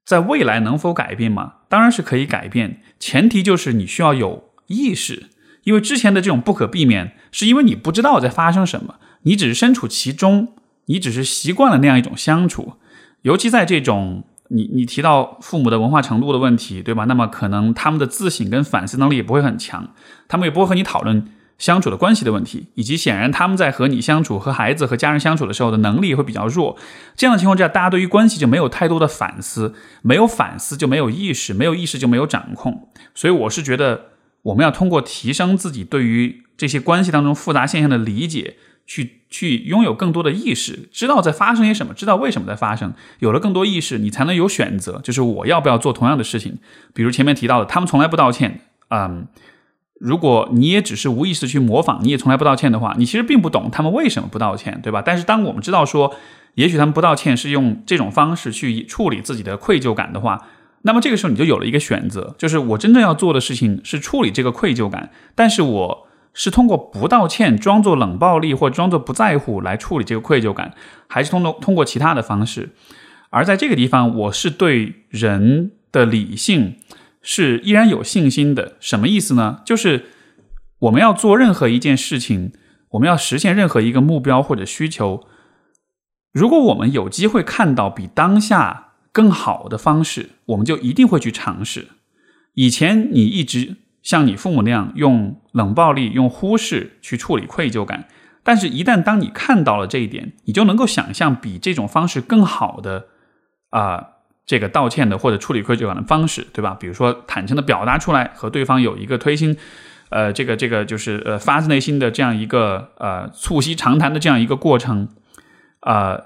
[0.05, 1.55] 在未来能否改变吗？
[1.69, 5.27] 当然是可以改变，前提就是你需要有意识，
[5.63, 10.53] 因为之前的这种不可避免，是因为你不知道在发生什么，你只是身处其中，
[10.85, 12.73] 你只是习惯了那样一种相处，
[13.23, 17.03] 尤其在这种你你提到父母的文化程度的问题，对吧？
[17.03, 19.93] 那么可能他们的自省跟反思能力也不会很强，
[20.29, 21.27] 他们也不会和你讨论。
[21.57, 26.77] 相处的关系的问题，以及显然他们在和你相处、和孩子、和家人相处的时候的能力会比较弱。
[27.15, 32.89] 这样的情况之下，大家对于关系就没有太多的反思，没有反思就没有意识，没有意识就没有掌控。
[33.15, 34.09] 所以我是觉得，
[34.43, 42.93] 我们要通过提升自己对于这些关系当中复杂现象的理解，去去拥有更多的意识，知道在发生些什么，知道为什么在发生。
[43.17, 46.59] 有了更多意识，你才能有选择，就是我要不要做同样的事情。
[46.93, 49.27] 比如前面提到的，他们从来不道歉，嗯。
[49.99, 55.01] 如果你也只是无意识去模仿，你也从来不道歉的话，你其实并不懂他们为什么不道歉，对吧？
[55.03, 56.15] 但是当我们知道说，
[56.55, 60.47] 也许他们不道歉是用这种方式去处理自己的愧疚感的话，
[60.83, 70.73] 那么这个时候你就有了一个选择，就是我真正要做的事情是处理这个愧疚感，但是我是通过不道歉、装作冷暴力或装作不在乎来处理这个愧疚感，
[71.07, 72.69] 还是通过通过其他的方式？
[73.31, 76.75] 而在这个地方，我是对人的理性。
[77.21, 79.61] 是依然有信心的，什么意思呢？
[79.65, 80.05] 就是
[80.79, 82.53] 我们要做任何一件事情，
[82.91, 85.25] 我们要实现任何一个目标或者需求，
[86.31, 91.89] 如果我们有机会看到比当下更好的方式，我们就一定会去尝试。
[92.53, 98.07] 以前你一直像你父母那样用冷暴力、用忽视去处理愧疚感，
[98.43, 103.07] 但是，一旦当你看到了这一点，你就能够想象比这种方式更好的
[103.71, 104.16] 啊。
[104.47, 106.75] 这个道歉的或者处理愧疚感的方式，对吧？
[106.79, 109.57] 比如说坦诚的表达出来，和对方有一个推心，
[110.07, 115.09] 呃，这个这个就是呃发自内心的这样一个呃促膝长谈的这样一个过程，
[115.81, 116.21] 啊，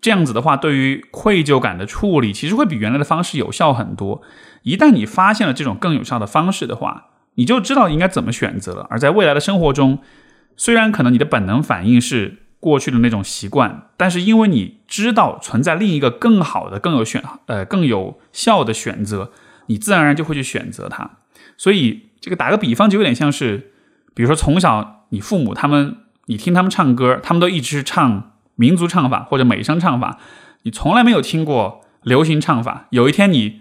[0.00, 4.22] 这样子的话，对于愧疚感的处理，其实会比原来的方式有效很多。
[4.62, 8.86] 一旦你发现了这种更有效的方式的话，你就知道应该怎么选择了。
[8.88, 9.98] 而在未来的生活中，
[10.56, 12.38] 虽然可能你的本能反应是。
[12.58, 19.30] 过去的那种习惯，但是因为你知道存在另一个更好的、更有选呃更有效的选择，
[19.66, 21.10] 你自然而然就会去选择它。
[21.56, 23.72] 所以这个打个比方，就有点像是，
[24.14, 30.18] 比如说从小你父母他们，你听他们唱歌，他们都一直是唱民族唱法或者美声唱法，
[30.62, 32.86] 你从来没有听过流行唱法。
[32.90, 33.60] 有一天你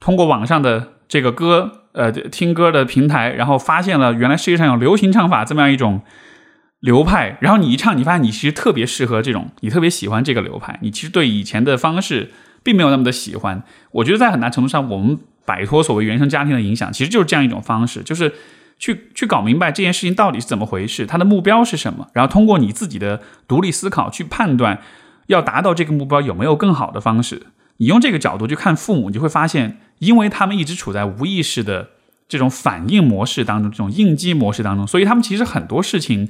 [0.00, 6.02] 通过网上的这个歌呃听歌的平台，然后发现了原来世界上有流行唱法这么样一种。
[6.86, 10.78] 流派，然后你一唱，你发现你其实特别适合这种，你特别喜欢这个流派。
[10.82, 12.30] 你其实对以前的方式
[12.62, 13.64] 并没有那么的喜欢。
[13.90, 18.32] 我觉得在很大程度上，我们摆脱所谓原生家庭的影响，其实就是这样一种方式，就是
[18.78, 24.80] 去去搞明白这件事情到底是怎么回事，它的目标是什么，然后通过你自己的独立思考去判断，
[25.26, 27.48] 要达到这个目标有没有更好的方式。
[27.78, 31.88] 你用这个角度去看父母，你就会发现，因为他们一直处在无意识的
[32.28, 36.28] 这种反应模式当中，这种应激模式当中，所以他们其实很多事情。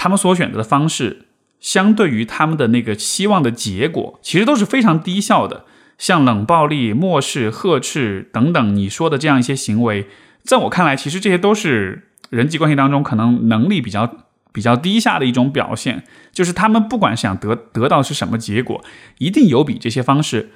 [0.00, 1.26] 他们所选择的方式，
[1.60, 5.66] 相对于他们的那个期望的结果，其实都是非常低效的。
[5.98, 10.06] 像冷暴力、漠视、呵斥等等，你说的这样一些行为，
[10.42, 14.10] 在我看来，其实这些都是人际关系当中可能能力比较
[14.52, 18.82] 比较低下的一种表现，就是他们不管想得得到是什么结果，
[19.18, 20.48] 一定有比这些方式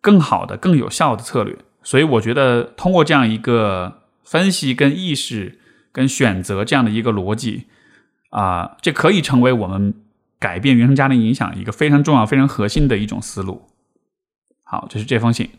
[0.00, 1.56] 更好的、更有效的策略。
[1.82, 5.58] 所以我觉得通过这样一个分析、跟意识、
[5.90, 7.64] 跟选择这样的一个逻辑
[8.32, 9.94] 啊，这可以成为我们
[10.38, 13.68] 改变原生家庭影响一个非常重要、非常核心的一种思路。
[14.64, 15.50] 好，这是这封信。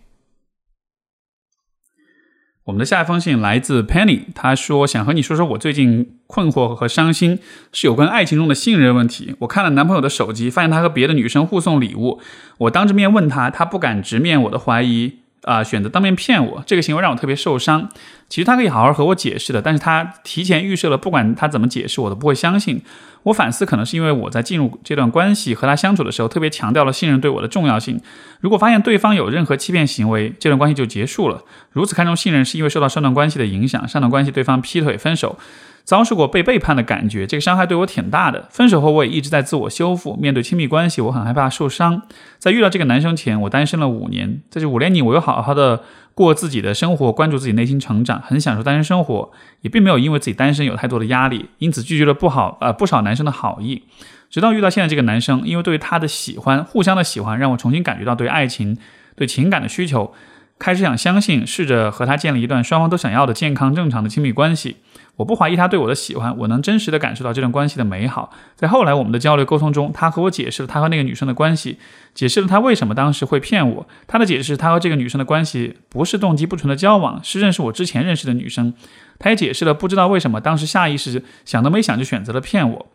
[2.66, 7.40] 我们的下一封信来自 Penny，他说想和你说说我最近困惑和伤心，
[7.72, 9.36] 是有关爱情中的信任问题。
[9.40, 12.20] 我看了男朋友的手机，发现他和别的女生互送礼物。
[12.58, 15.20] 我当着面问他，他不敢直面我的怀疑。
[15.44, 17.90] 啊，选择当面骗我，这个行为让我特别受伤。
[18.30, 22.82] 其实他可以好好和我解释的，但是他提前预设了，不管他怎么解释，我都不会相信。
[23.24, 28.02] 我反思，可能是因为我在进入这段关系和他相处的时候，特别强调了信任对我的重要性。
[28.42, 31.44] 如果发现对方有任何欺骗行为，这段关系就结束了。
[31.72, 35.38] 如此看重信任，是因为受到上段关系的影响，上段关系对方劈腿分手。
[35.84, 38.48] 遭受过被背叛的感觉，这个伤害对我挺大的。
[38.50, 40.16] 分手后，我也一直在自我修复。
[40.16, 42.02] 面对亲密关系，我很害怕受伤。
[42.40, 44.42] 在遇到这个男生前，我单身了五年。
[44.50, 53.84] 在这五年里，我又好好的过自己的生活，关注自己内心成长，很享受单身生活，也并没有因为自己单身有太多的压力，因此拒绝了不好呃不少男生的好意。
[54.30, 58.78] 直到遇到现在这个男生，因为对他的喜欢，互相的喜欢，让我重新感觉到对爱情、
[59.16, 60.12] 对情感的需求，
[60.60, 64.78] 开始想相信，试着和他建立一段双方都想要的健康正常的亲密关系。
[65.18, 68.32] 我不怀疑他对我的喜欢，我能真实的感受到这段关系的美好。
[68.56, 71.78] 在后来我们的交流沟通中，他和我解释了他和那个女生的关系，
[72.16, 73.88] 解释了他为什么当时会骗我。
[74.08, 78.74] 他的解释他和这个女生的关系不是动机不纯的交往，是认识我之前认识的女生。
[79.20, 82.88] 他也解释了不知道为什么当时下意识想都没想就选择了骗我。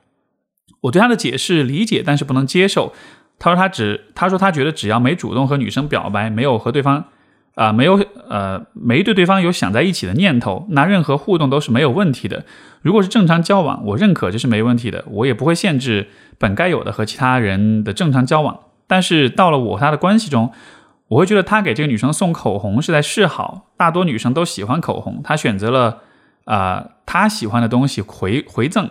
[0.83, 2.93] 我对他的解释理解，但是不能接受。
[3.39, 7.05] 他说他只他说他觉得只要没主动和女生表白，没有和对方。
[7.59, 12.45] 啊，没有，呃，没对对方有想在一起的念头，那任何互动都是没有问题的。
[12.83, 16.07] 如果是正常交往，我认可这是没问题的，我也不会限制
[16.39, 18.61] 本该有的和其他人的正常交往。
[18.87, 20.53] 但是到了我和他的关系中，
[21.09, 23.73] 我会觉得他给这个女生送口红是在示好。
[23.77, 26.03] 大多女生都喜欢口红，他选择了。
[26.45, 28.89] 啊，他喜欢的东西回回赠，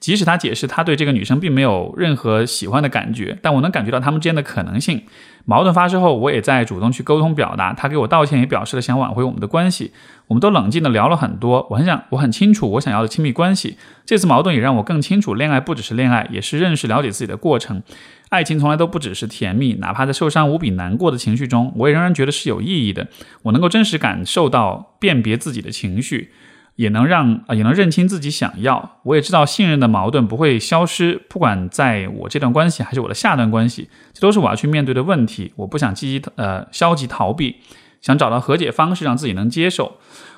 [0.00, 5.02] 即使他解释他对这个女生并没有任何喜欢的感觉，但我能感觉到他们之间的可能性。
[5.44, 9.92] 矛盾发生后，我也在主动去沟通表达，他给我道歉，也表示了想挽回我们的关系。
[10.26, 13.78] 我们都冷静的聊了很多，我很想，我很清楚我想要的亲密关系。
[14.04, 17.82] 这次矛盾也让我更清楚，恋爱不只是恋爱，也是认识了解自己的过程。
[18.28, 23.08] 爱情从来都不只是甜蜜，哪怕在受伤无比难过的情绪中，我也仍然觉得是有意义的。
[23.44, 26.30] 我能够真实感受到辨别自己的情绪。
[26.78, 29.00] 也能让啊，也能认清自己想要。
[29.02, 35.52] 我也知道信任的矛盾不会消失，不管在我这段关系还是我的下段关系，这都是我要去面对的问题。
[35.56, 37.56] 我不想积极呃消极逃避，
[38.00, 39.96] 想找到和解方式，让自己能接受。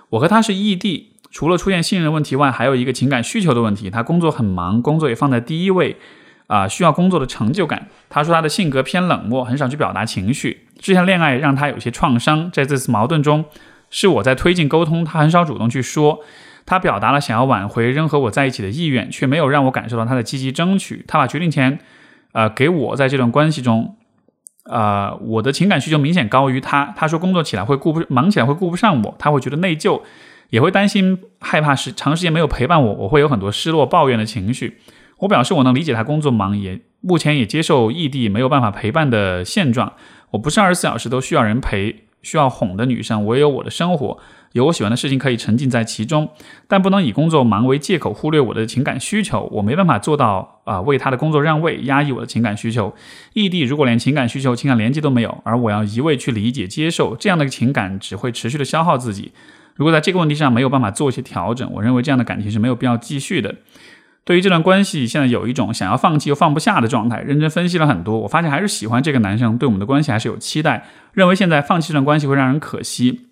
[0.08, 3.90] 我和他是异地，除了出现信任问题外，还有一个情感需求的问题。
[3.90, 5.98] 他工作很忙，工作也放在第一位
[6.46, 7.88] 啊，需要工作的成就感。
[8.08, 10.66] 他说他的性格偏冷漠，很少去表达情绪。
[10.78, 13.44] 之前恋爱让他有些创伤，在这次矛盾中。
[13.90, 16.20] 是我在推进沟通，他很少主动去说，
[16.64, 21.04] 他表达了想要挽回仍和我在一起的意愿，却没有让我感受到他的积极争取。
[21.08, 21.78] 他把决定权，
[22.32, 23.96] 呃，给我在这段关系中，
[24.64, 26.94] 呃，我的情感需求明显高于他。
[26.96, 30.02] 他说工作起来会顾不忙起来会顾不上我，他会觉得内疚，
[30.50, 34.78] 也会担心害怕是长时间没有陪伴我，我会有很多失落抱怨的情绪。
[35.18, 39.94] 我表示我能理解他工作忙，也目前也接受异地没有办法陪伴的现状。
[40.30, 42.04] 我不是二十四小时都需要人陪。
[42.22, 44.18] 需要哄的女生，我也有我的生活，
[44.52, 46.28] 有我喜欢的事情可以沉浸在其中，
[46.68, 49.48] 但不能以工作忙为借口忽略我的情感需求。
[49.52, 52.94] 我没办法做到啊，为他的工作让位，压抑我的情感需求。
[53.32, 59.32] 异地如果连情感需求、情感连接都没有，而我要一味去理解、接受这样的情感，只会持续的消耗自己。
[59.76, 63.54] 如果在这个问题上没有办法做一些调整，我认为这样的感情是没有必要继续的。
[64.24, 67.20] 对于这段关系，现在有一种想要放弃又放不下的状态。
[67.20, 70.86] 认真分析了很多，我发现还是喜欢这个男生，对我们的关系还是有期待。
[71.12, 73.28] 认为现在放弃这段关系会让人可惜，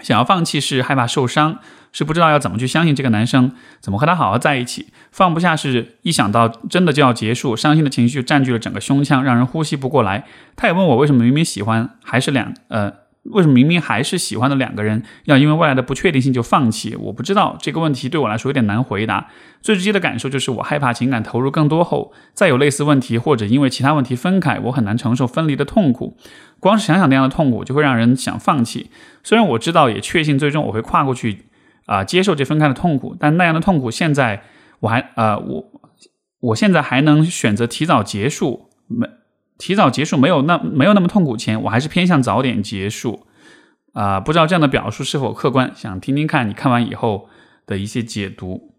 [0.00, 1.58] 想要放弃是害怕受伤，
[1.92, 4.86] 是不知道要怎么去相信这个男生，怎么和他好好在一起。
[5.10, 10.24] 放不下是一想到真的就要结束，伤心的情绪占据了整个胸腔，让人呼吸不过来。
[10.56, 12.99] 他也问我为什么明明喜欢，还是两呃。
[13.24, 16.96] 为什么明明还是喜欢的两个人，要因为未来的不确定性就放弃？
[16.96, 19.28] 我不知道这个问题对我来说有点难回答。
[19.60, 26.16] 最直接的感受就是，我害怕情感投入更多后，再有类似问题或者因为其他问题分开，我很难承受分离的痛苦。
[26.58, 28.90] 光是想想那样的痛苦，就会让人想放弃。
[29.22, 31.44] 虽然我知道，也确信最终我会跨过去，
[31.84, 33.14] 啊，接受这分开的痛苦。
[33.20, 34.42] 但那样的痛苦，现在
[34.80, 35.64] 我还，呃，我
[36.40, 39.06] 我现在还能选择提早结束没？
[39.60, 43.26] 提早结束没有那没有那么痛苦前，我还是偏向早点结束，
[43.92, 45.70] 啊，不知道这样的表述是否客观？
[45.76, 47.28] 想听听看你看完以后
[47.66, 48.74] 的一些解读。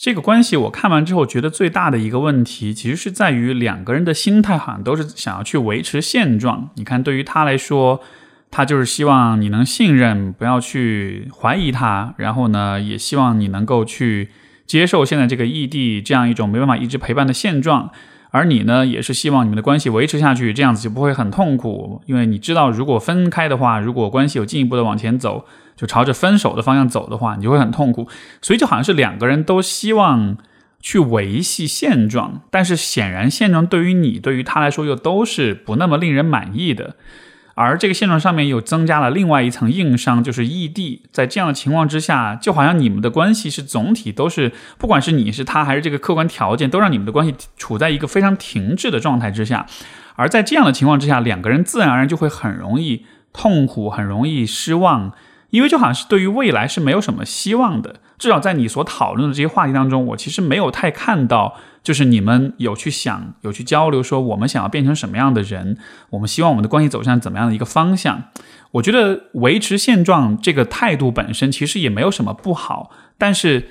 [0.00, 6.70] 这个关系我看完之后觉得最大的一个问题，其实是在于两个人的心态好像都是想要去维持现状。
[6.76, 8.00] 你看，对于他来说，
[8.50, 14.30] 他就是希望你能信任，不要去怀疑他，然后呢，也希望你能够去
[14.66, 17.90] 接受现在这个异地这样一种没办法一直陪伴的现状。
[18.30, 28.08] 而你呢，也是希望你们的关系维持下去，这样子就不会很痛苦，因为你知道，如果分开的话，如果关系有进一步的往前走，就朝着分手的方向走的话，你就会很痛苦。
[28.42, 30.36] 所以就好像是两个人都希望
[30.80, 36.96] 去维系现状，但是显然现状对于你，对于他来说又都是不那么令人满意的。
[37.60, 41.02] 而这个现状上面又增加了另外一层硬伤，就是异地。
[41.10, 49.66] 在这样的情况之下，就好像你们的关系是总体都是，不管是你是他，还是这个客观条件，都让你们的关系处在一个非常停滞的状态之下。
[50.14, 55.12] 而在这样的情况之下，两个人自然而然就会很容易痛苦，很容易失望。
[55.50, 61.56] 因为就好像是对于未来是没有什么希望的，至少在你所讨论的这些话题当中，我其实没有太看到，
[61.88, 65.78] 就是你们有去想、有去交流，说我们想要变成什么样的人，
[66.10, 68.24] 我们希望我们的关系走向怎么样的一个方向。
[68.72, 73.70] 我觉得维持现状这个态度本身其实也没有什么不好，但是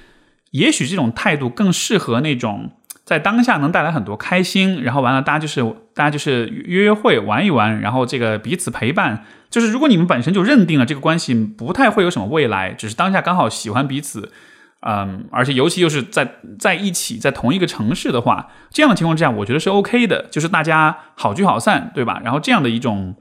[0.49, 2.71] 也许这种态度更适合那种。
[3.05, 9.23] 在当下能带来很多开心，然后完了，大家就是大家就是约约会玩一玩，然后这个彼此陪伴。
[9.51, 14.33] 就是如果你们本身就认定了这个关系不太会有什么未来，只是当下刚好喜欢彼此，
[14.81, 22.21] 嗯，而且尤其又是在在一起在同一个城市的话，这样的情况之下，我觉得是 OK 的，就是大家好聚好散，对吧？
[22.23, 23.15] 然后这样的一种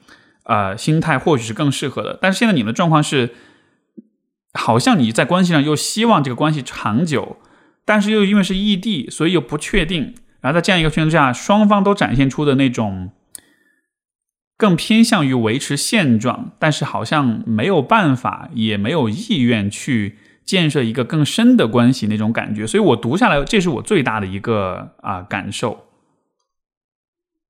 [0.45, 2.19] 呃心态或许是更适合的。
[2.21, 3.35] 但是现在你们的状况是，
[4.55, 7.39] 好像你在关系上又希望这个关系长久。
[7.89, 10.13] 但是又因为是异地，所以又不确定。
[10.41, 13.13] 然后在这样一个情况之下，双方都展现出的那种
[14.57, 22.67] 更偏向于维持现状，但是好像没有办法，也没有意愿去建设一个更深的关系那种感觉。
[22.67, 25.83] 所以我读下来，这是我最大的一个啊感受。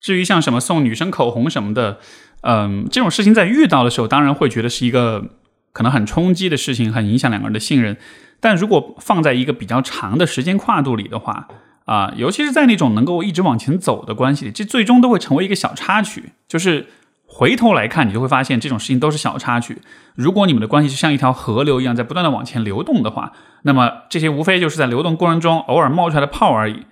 [0.00, 1.98] 至于像什么送女生口红什么的，
[2.42, 5.24] 嗯，这种事情在遇到的时候，当然会觉得是一个
[5.72, 7.96] 可能很冲击的事情，很影响两个人的信任。
[8.38, 11.48] 但如果放在一个比较长的时间跨度里的话，
[11.86, 16.32] 啊，尤其是在那种能够一直往前走的关系里，这最终都会成为一个小插曲。
[16.46, 16.86] 就是
[17.36, 19.82] 回头来看，你就会发现这种事情都是小插曲。
[20.14, 26.86] 如果你们的关系是像一条河流一样在不断的往前流动的话，那么这些无非就是在流动过程中偶尔冒出来的泡而已。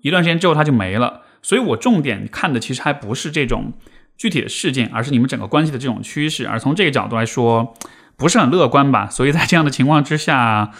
[0.00, 1.20] 一段时间之后它就没了。
[1.42, 3.74] 所以我重点看的其实还不是这种
[4.16, 6.48] 具体的事件，而是你们整个关系的这种趋势。
[6.48, 7.74] 而从这个角度来说。
[8.16, 9.08] 不是很乐观吧？
[9.08, 10.72] 所以在这样的情况之下，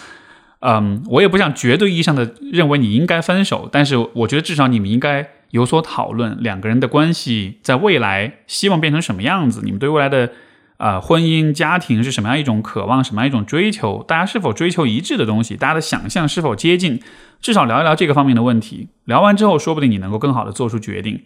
[0.59, 9.61] 嗯，我也不想绝对意义上的认为你应该分手，但是我觉得至少你们应该有所讨论，两个人的关系在未来希望变成什么样子？
[9.65, 10.31] 你们对未来的
[10.79, 14.05] 呃婚姻家庭是什么样一种渴望，什么样一种追求？
[14.07, 15.57] 大家是否追求一致的东西？
[15.57, 17.01] 大家的想象是否接近？
[17.41, 18.89] 至少聊一聊这个方面的问题。
[19.05, 21.23] 聊完之后，说不定你能够更好的做出决定。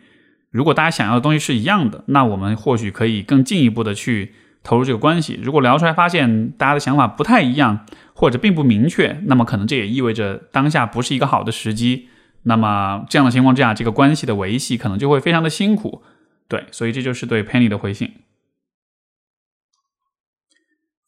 [0.51, 4.35] 如果大家想要的东西是一样的，那我们或许可以更进一步的去。
[4.67, 7.85] 投入这个关系，如果聊出来发现大家的想法不太一样，
[8.15, 12.09] 或者并不明确，那么可能这也意味着当下不是一个好的时机。
[12.45, 16.03] 那么这样的情况之下，这个关系的维系可能就会非常的辛苦。
[16.49, 18.13] 对，所以这就是对 Penny 的回信。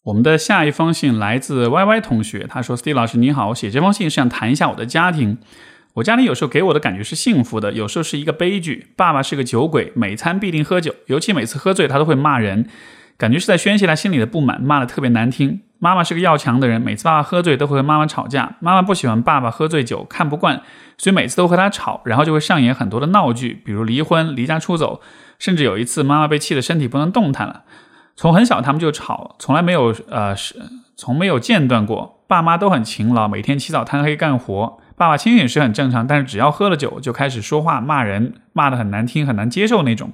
[0.03, 5.39] 我们的下一封信来自 Y Y 同学，他说：“Steve 老师你好，我写这封信是想谈一下我的家庭。
[5.95, 8.89] 我家里有时候给我的感觉是幸福的，有时候是一个悲剧。
[8.97, 12.69] 爸爸是个酒鬼，每餐必定喝酒，尤其每次喝醉他都会骂人。”
[13.19, 15.63] 感觉是在宣泄他心里的不满，骂的特别难听。
[15.79, 18.57] 妈妈是个要强的人，每次爸爸喝醉都会和妈妈吵架。
[18.61, 20.63] 妈妈不喜欢爸爸喝醉酒，看不惯，
[20.97, 25.01] 所以每次都和他吵，然后就会上演很多的闹剧，比如离婚、离家出走，
[25.39, 27.63] 甚至有一次妈妈被气得身体不能动弹了。
[28.17, 30.57] 从很小他们就吵，从来没有呃是
[30.97, 32.23] 从没有间断过。
[32.27, 34.79] 爸妈都很勤劳，每天起早贪黑干活。
[34.97, 40.11] 爸爸清醒时很正常，但是只要喝了酒就开始说话骂人，骂得很难听，很难接受那种。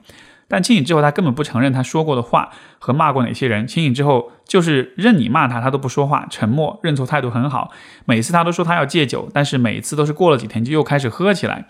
[0.52, 3.66] 但清醒之后，他根本不承认他说过的话和骂过哪些人。
[3.66, 7.70] 清醒之后，就是任你骂他，他都不说话，沉默，认错态度很好。
[8.04, 11.64] 每次他都说他要戒酒，但是每次都是过了几天就又开始喝起来，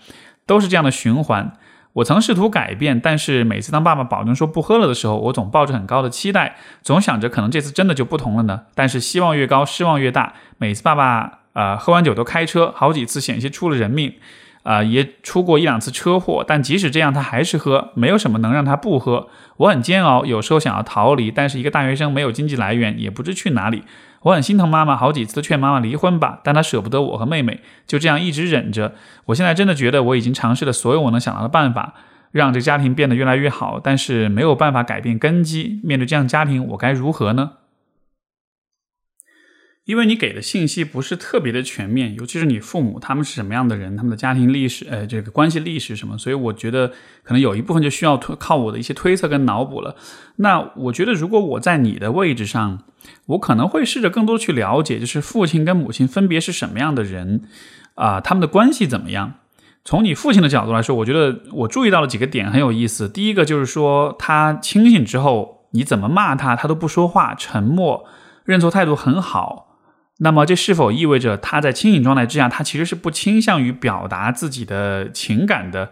[0.45, 1.53] 都是这样的循环。
[1.93, 8.63] 我曾试图改变，但是每次当爸爸保证说不喝了的时候，我总抱着很高的期待，总想着可能这次真的就不同了呢。
[8.75, 10.33] 但是希望越高，失望越大。
[10.57, 14.15] 每次爸爸呃喝完酒都开车，好几次险些出了人命。
[14.63, 19.27] 啊，也出过一两次车祸，但即使这样，他还是喝，没有什么能让他不喝。
[19.57, 23.83] 我很煎熬，有时候想要逃离，但是一个大学生没有经济来源，也不知去哪里。
[24.21, 28.95] 我很心疼妈妈，好几次劝妈妈离婚吧，但她舍不得我和妹妹，就这样一直忍着。
[29.25, 31.93] 我现在真的觉得我已经尝试了所有我能想到的办法，
[32.31, 35.81] 让这家庭变得越来越好，但是没有办法改变根基。
[35.83, 37.51] 面对这样家庭，我该如何呢？
[39.85, 46.87] 因为你给的信息不是特别的全面，尤其是你父母他们是什么样的人，他们的家庭历史，呃，这个关系历史什么，所以我觉得
[47.23, 49.97] 可能有一部分就需要靠我的一些推测跟脑补了。
[50.37, 52.79] 那我觉得如果我在你的位置上，
[53.25, 57.41] 我可能会试着更多去了解，就是父亲跟母亲分别是什么样的人，
[57.95, 59.33] 啊，他们的关系怎么样？
[59.83, 63.09] 从你父亲的角度来说，我觉得我注意到了几个点很有意思。
[63.09, 68.05] 第一个就是说，他清醒之后，你怎么骂他，他都不说话，沉默，
[68.45, 69.72] 认错态度很好。
[70.19, 75.89] 那么，这是否意味着他在清醒状态之下，他其实是不倾向于表达自己的情感的？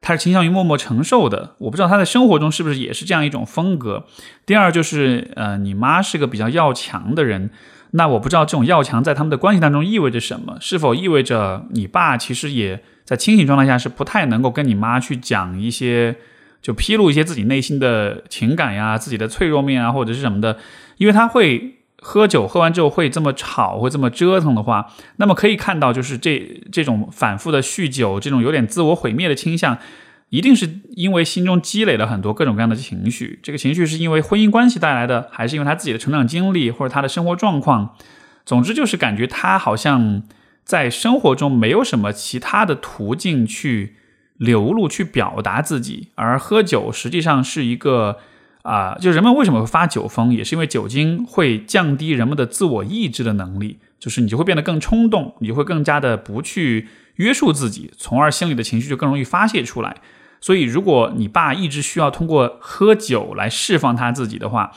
[0.00, 1.54] 他是倾向于默默承受的？
[1.58, 4.06] 我不知道他在生活中是不是也是这样一种风格。
[4.44, 7.50] 第二就是，呃，你妈是个比较要强的人，
[7.92, 10.56] 那我不知道这种要强在他们的关系当中意味着什么？
[10.60, 16.16] 是否意味着你爸其实也在清醒状态下是不太能够跟你妈去讲一些，
[16.60, 20.58] 就披露一些自己内心的情感呀、自己的脆弱面啊，或者是什么的？
[20.96, 21.76] 因为他会。
[22.02, 29.76] 喝酒喝完之后会这么吵，会这么折腾的话，那么可以看到，就是这这种反复的酗酒，这种有点自我毁灭的倾向，
[30.30, 33.38] 一定是因为心中积累了很多各种各样的情绪。
[33.42, 37.94] 这个情绪是因为婚姻关系带来的，还是因为他自己的成长经历或者他的生活状况？
[38.46, 40.22] 总之就是感觉他好像
[40.64, 43.96] 在生活中没有什么其他的途径去
[44.38, 48.18] 流露、去表达自己，而喝酒实际上是一个。
[48.62, 59.96] 啊，就人们为什么会发酒疯，也是因为酒精会降低人们的自我意志的能力，就是你就会变得更冲动，你就会更加的不去约束自己，从而心里的情绪就更容易发泄出来。
[60.42, 64.72] 所以，如果你爸一直需要通过喝酒来释放他自己的话，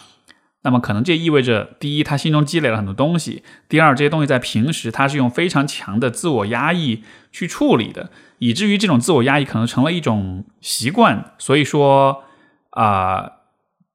[0.61, 7.03] 那么可能这意味着，第一，他心中积累了很多东西；第二，这些东西在平时他是用非常强的自我压抑
[7.33, 8.09] 去处理的，
[8.39, 11.33] 以至于这种自我压抑可能成了一种习惯。
[11.37, 12.23] 所以说，
[12.69, 13.42] 啊。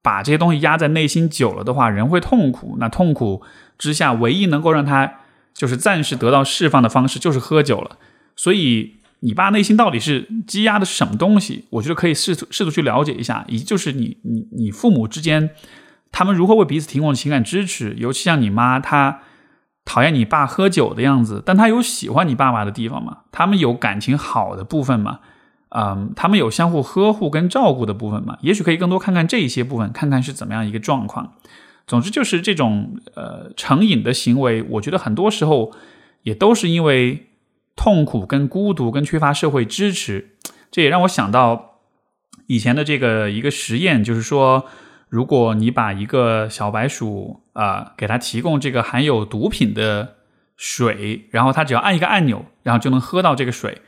[0.09, 2.79] 把这些东西压在内心久了的话，人会痛苦。
[2.81, 3.43] 那痛苦
[3.77, 5.17] 之下，唯一能够让他
[5.53, 7.99] 就是暂时得到释放的方式，就是喝酒了。
[8.35, 11.67] 所以，你爸内心到底是积压的是什么东西？
[11.69, 13.45] 我觉得可以试图试图去了解一下。
[13.49, 15.51] 以及就是你你你父母之间，
[16.11, 17.95] 他们如何为彼此提供情感支持？
[17.99, 19.21] 尤其像你妈，她
[19.85, 23.19] 讨厌你爸喝酒的样子，但她有喜欢你爸爸的地方吗？
[23.31, 25.19] 他们有感情好的部分吗？
[25.71, 28.39] 嗯，他们有相互呵护跟照顾的部分嘛？
[28.41, 31.35] 也许可以更多看看这一些部分，看看是怎么样一个状况。
[31.87, 35.73] 总之，就是这种呃成瘾的行为，我觉得很多时候
[36.23, 37.29] 也都是因为
[37.77, 40.37] 痛苦跟孤独跟缺乏社会支持。
[40.71, 41.81] 这也让我想到
[42.47, 44.65] 以前的这个一个实验，就是说，
[45.09, 50.17] 如果你把一个小白鼠啊给它提供这个含有毒品的
[50.57, 53.83] 水，然后它只要按一个按钮，然后就能喝到这个水，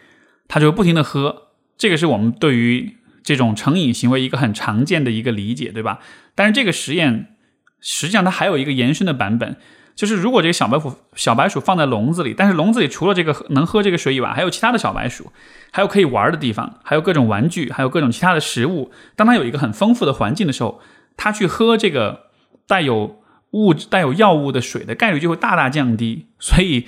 [0.47, 1.49] 它就不停的喝。
[1.81, 5.99] 这个是我们对于这种成瘾行为一个很常见的一个理解，对吧？
[6.35, 7.37] 但是这个实验
[7.81, 9.57] 实际上它还有一个延伸的版本，
[9.97, 15.33] 就是如果这个小白鼠小白鼠放在笼子里，但是笼子里除了这个能喝这个水以外，还有其他的小白鼠，
[15.70, 18.91] 还有可以玩的地方，还有各种玩具，还有各种其他的食物。
[19.16, 20.83] 当它有一个很丰富的环境的时候，
[21.16, 22.26] 它去喝这个
[22.66, 23.22] 带有
[23.53, 26.26] 物质、带有药物的水的概率就会大大降低。
[26.39, 26.87] 所以，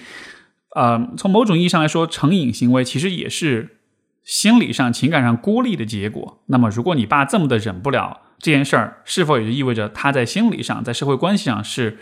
[0.76, 3.78] 呃，从某种意义上来说，成瘾行为其实也是。
[4.24, 6.42] 心理上、情感上孤立的结果。
[6.46, 11.98] 那么，如果你爸这么的忍不了这件事儿，是否也就意味着他在心理上、在社会关系上是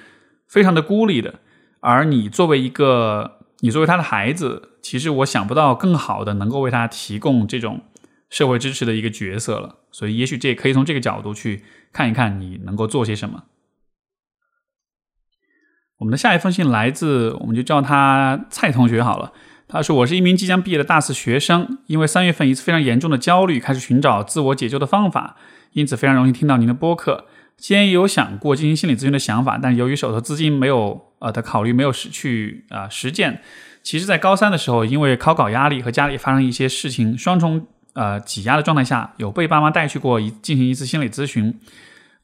[0.47, 1.41] 非常的孤立的？
[1.81, 7.83] 而你作为一个，你作为他的孩子，其实我想不到更好的能够为他提供这种
[8.29, 9.77] 社会支持的一个角色了。
[9.91, 13.45] 所以，也许这也可以从这个角度去看一看，你能够做些什么。
[15.99, 19.33] 我们的下一封信来自，我们就叫他蔡同学好了。
[19.73, 25.37] 他说：“我是一名即将毕业的大四学生，因为三月份一次非常严重的焦虑，开始寻找自我解救的方法，
[25.75, 27.27] 因此非常荣幸听到您的播客。
[27.57, 33.43] 先也有想过进行心理咨询的想法，但由于手头资金没有呃的考虑，没有实去啊实践。
[33.83, 41.55] 其实，在高三的时候，因为考稿压力和家里发生一些事情，双重呃挤压的状态下，有被爸妈带去过一进行一次心理咨询。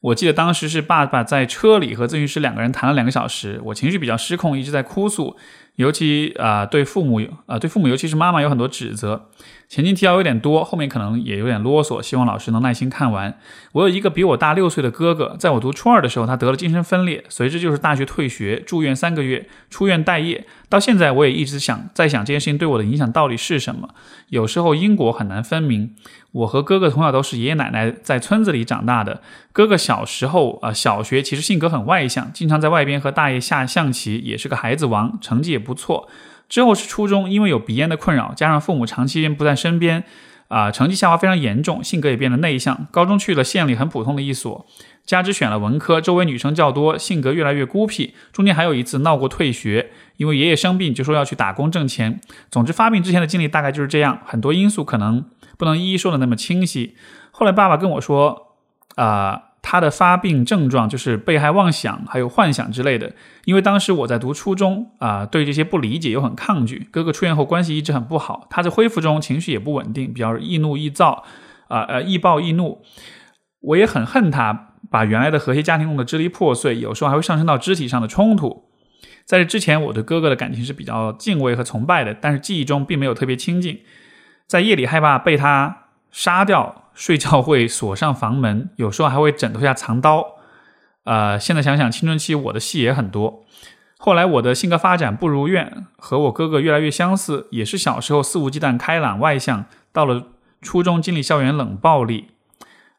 [0.01, 5.37] 我记得当时是爸爸在车里和咨询师两个人谈了两个小时，我情绪比较失控，一直在哭诉。”
[5.77, 9.29] 尤其啊，对父母啊，对父母，尤其是妈妈有很多指责。
[9.69, 13.37] 前进提要有点多，后面可能也有点啰嗦，希望老师能耐心看完。
[13.73, 20.47] 我有一个比我大六岁的哥哥，在我读初二的时候，他得了精神分裂，随之就是大学退学，住院三个月，出院待业。
[20.69, 23.89] 到现在，我也一直想在想这件事情对我的影响到底是什么。
[24.29, 25.93] 有时候因果很难分明。
[26.31, 29.21] 我和哥哥从小都是爷爷奶奶在村子里长大的。
[29.51, 36.07] 哥哥小时候啊，小学其实性格很外向，经常在外边和大爷下象棋，也是个孩子王，成绩也不不错。
[36.47, 40.05] 之后是初中，因为有鼻炎的困扰，加上父母长期不在身边，
[40.47, 42.87] 啊，成绩下滑非常严重，性格也变得内向。
[42.89, 44.65] 高中去了县里很普通的一所，
[45.05, 48.13] 加之选了文科，周围女生较多，性格越来越孤僻。
[48.31, 52.21] 中间还有一次闹过退学，因为爷爷生病，就说要去打工挣钱。
[52.49, 55.25] 总之，发病之前的经历大概就是这样，很多因素可能
[55.57, 56.95] 不能一一说的那么清晰。
[57.31, 58.55] 后来爸爸跟我说，
[58.95, 63.11] 啊，他的发病症状就是被害妄想，还有幻想之类的。
[63.43, 66.87] 因为当时我在读初中，啊，对这些不理解又很抗拒。
[66.89, 71.25] 哥哥出院后关系一直很不好，他在恢复中情绪也不稳定，比较易怒易躁，
[71.67, 72.81] 啊呃易暴易怒。
[73.59, 74.63] 我也很恨他。
[74.89, 78.69] 把原来的和谐家庭弄得支离破碎，有时候还会上升到肢体上的冲突。
[79.25, 83.81] 在这之前，我对哥哥的感情是比较敬畏和崇拜的，但是记忆中并没有特别亲近。
[84.47, 90.25] 在夜里害怕被他杀掉，睡觉会锁上房门， 有时候还会枕头下藏刀。
[91.03, 93.45] 呃，现在想想，青春期我的戏也很多。
[93.99, 100.23] 后来我的性格发展不如愿，和我哥哥越来越相似，也是小时候肆无忌惮、开朗外向，到了
[100.61, 102.31] 初中经历校园冷暴力。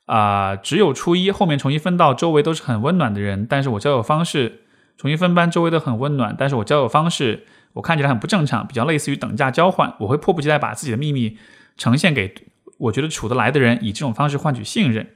[0.07, 4.63] 啊，只有初一后面重新分到周围都是很温暖的人，但是我交友方式
[4.97, 7.45] 重新分班，周围都很温暖，但是我交友方式
[7.75, 11.37] 我看起来很不正常，比较类似于等价交换，我会迫不及待把自己的秘密
[11.77, 12.35] 呈现给
[12.79, 15.09] 我觉得处得来的人，以这种方式换取信任，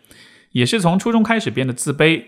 [0.51, 2.25] 也是从初中开始变得自卑，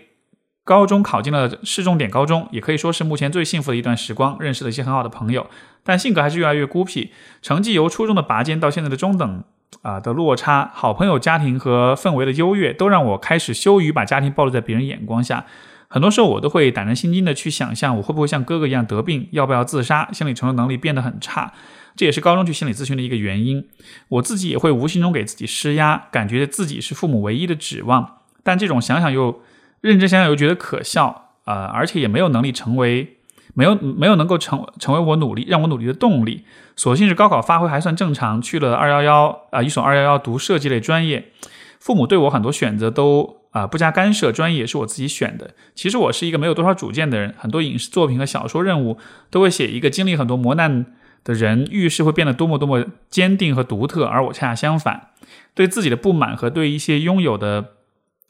[0.63, 5.47] 高中考进了市重点高中，也可以说是目前最幸福的一段时光，认识了一些很好的朋友，
[5.83, 7.11] 但性格还是越来越孤僻，
[7.41, 9.43] 成绩由初中的拔尖到现在的中等。
[9.81, 15.45] 啊的落差，好朋友家庭和氛围的优越，都让我开始羞于把家庭暴露在别人眼光下。
[15.87, 21.51] 很多时候，我都会胆战心惊的去想象，我会不会像哥哥一样得病，要不要自杀，心理承受能力变得很差。
[21.95, 23.67] 这也是高中去心理咨询的一个原因。
[24.09, 28.17] 我自己也会无形中给自己施压，感觉自己是父母唯一的指望。
[28.43, 29.41] 但这种想想又
[29.81, 33.11] 认真想想又觉得可笑啊，而且也没有能力成为。
[33.57, 36.43] 没有没有能够成成为我努力让我努力的动力，
[36.75, 41.31] 所幸是高考发挥还算正常，去了二幺幺啊一所二幺幺读设计类专业，
[41.79, 45.51] 父母对我很多选择都啊不加干涉，专业也是我自己选的。
[45.73, 48.97] 其实我是一个没有多少主见的人，很多影视作品和小说任务
[49.29, 50.87] 都会写一个经历很多磨难
[51.25, 55.09] 的人遇事会变得多么多么坚定和独特，而我恰恰相反，
[55.53, 57.71] 对自己的不满和对一些拥有的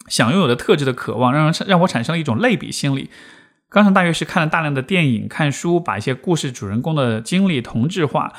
[0.07, 3.11] 想拥有的特质的渴望，让人让我产生了一种类比心理。
[3.69, 8.31] 刚上大学时看了大量的电影、看书，把一些故事主人公的经历同质化，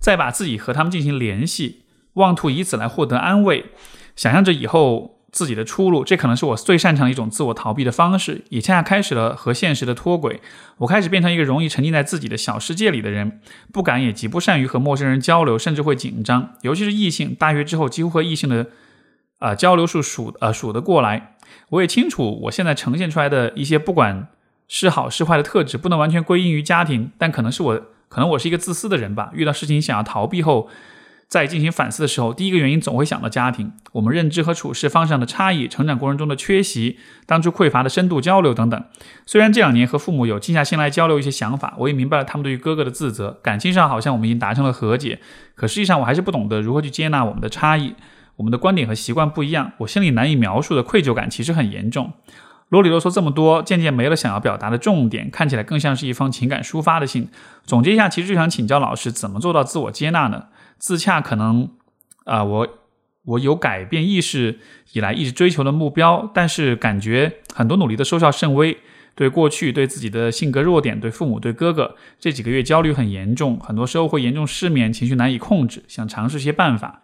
[0.00, 1.84] 再把自己和他们进行联系，
[2.14, 3.66] 妄图以此来获得安慰，
[4.16, 6.04] 想象着以后自己的出路。
[6.04, 10.40] 这可能是我最擅长的一种自我逃避的方式，也恰恰开始了和现实的脱轨。
[10.78, 13.40] 我开始变成一个容易沉浸在自己的小世界里的人，
[13.72, 17.34] 不敢也极不善于和陌生人交流，甚至会紧张，尤其是异性。
[17.34, 18.66] 大学之后，几乎和异性的
[19.38, 21.36] 啊交流数数呃数得过来。
[21.70, 24.28] 我也清楚，我现在呈现出来的一些不管。
[24.72, 29.32] 是好是坏的特质不能完全归因于家庭，但可能是我，可能我是一个自私的人吧。
[29.34, 30.68] 遇到事情想要逃避后，
[31.30, 33.72] 在进行反思的时候，第一个原因总会想到家庭。
[33.92, 38.84] 我们认知和处事方向的差异，成长过程中的缺席，当初匮乏的深度交流等等。
[39.24, 43.38] 虽然这两年和父母有静下心来交流一些想法，我也明白了他们对于哥哥的自责。
[43.44, 45.20] 感情上好像我们已经达成了和解，
[45.54, 47.94] 可实际上我还是不懂得如何去接纳我们的差异。
[48.34, 52.12] 我们的观点和习惯不一样，我心里难以描述的愧疚感其实很严重。
[52.70, 57.28] 啰里啰嗦这么多，渐渐没了想要表达的重点，看起来更像是一封情感抒发的信。
[57.64, 60.46] 总结一下，其实就想请教老师，怎么做到自我接纳呢？
[60.80, 61.70] 自洽可能，
[62.24, 62.68] 啊，我
[63.24, 64.58] 我有改变意识
[64.94, 68.78] 以来一直追求的目标，但是感觉很多努力的收效甚微。
[69.16, 77.02] 对过去、对自己的性格弱点、对父母、对哥哥，这几个月焦虑很严重，很多时候会严重失眠，情绪难以控制，想尝试些办法。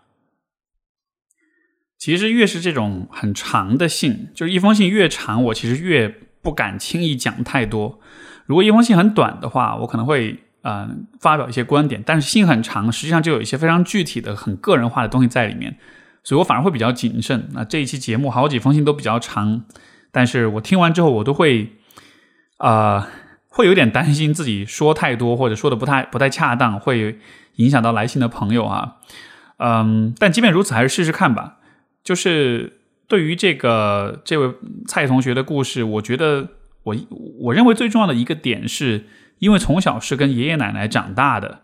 [1.99, 6.09] 其实越是这种很长的信，就是一封信越长，我其实越
[6.41, 8.01] 不敢轻易讲太多。
[8.47, 10.39] 如果一封信很短的话，我可能会
[10.69, 15.79] 嗯发表一些观点，但是信很长，实际上就有一些非常具体的、很个人化的东西在里面，
[16.25, 17.49] 所以我反而会比较谨慎。
[17.53, 19.63] 那这一期节目好几封信都比较长，
[20.11, 21.75] 但是我听完之后，我都会
[22.57, 23.09] 啊
[23.47, 27.19] 会有点担心自己说太多或者说的不太不太恰当，会
[27.57, 28.97] 影响到来信的朋友啊。
[29.59, 31.59] 嗯，但即便如此，还是试试看吧。
[32.03, 34.55] 就是对于这个这位
[34.87, 36.49] 蔡同学的故事，我觉得
[36.83, 36.97] 我
[37.41, 39.07] 我认为最重要的一个点是，
[39.39, 41.61] 因为从小是跟爷爷奶奶长大的，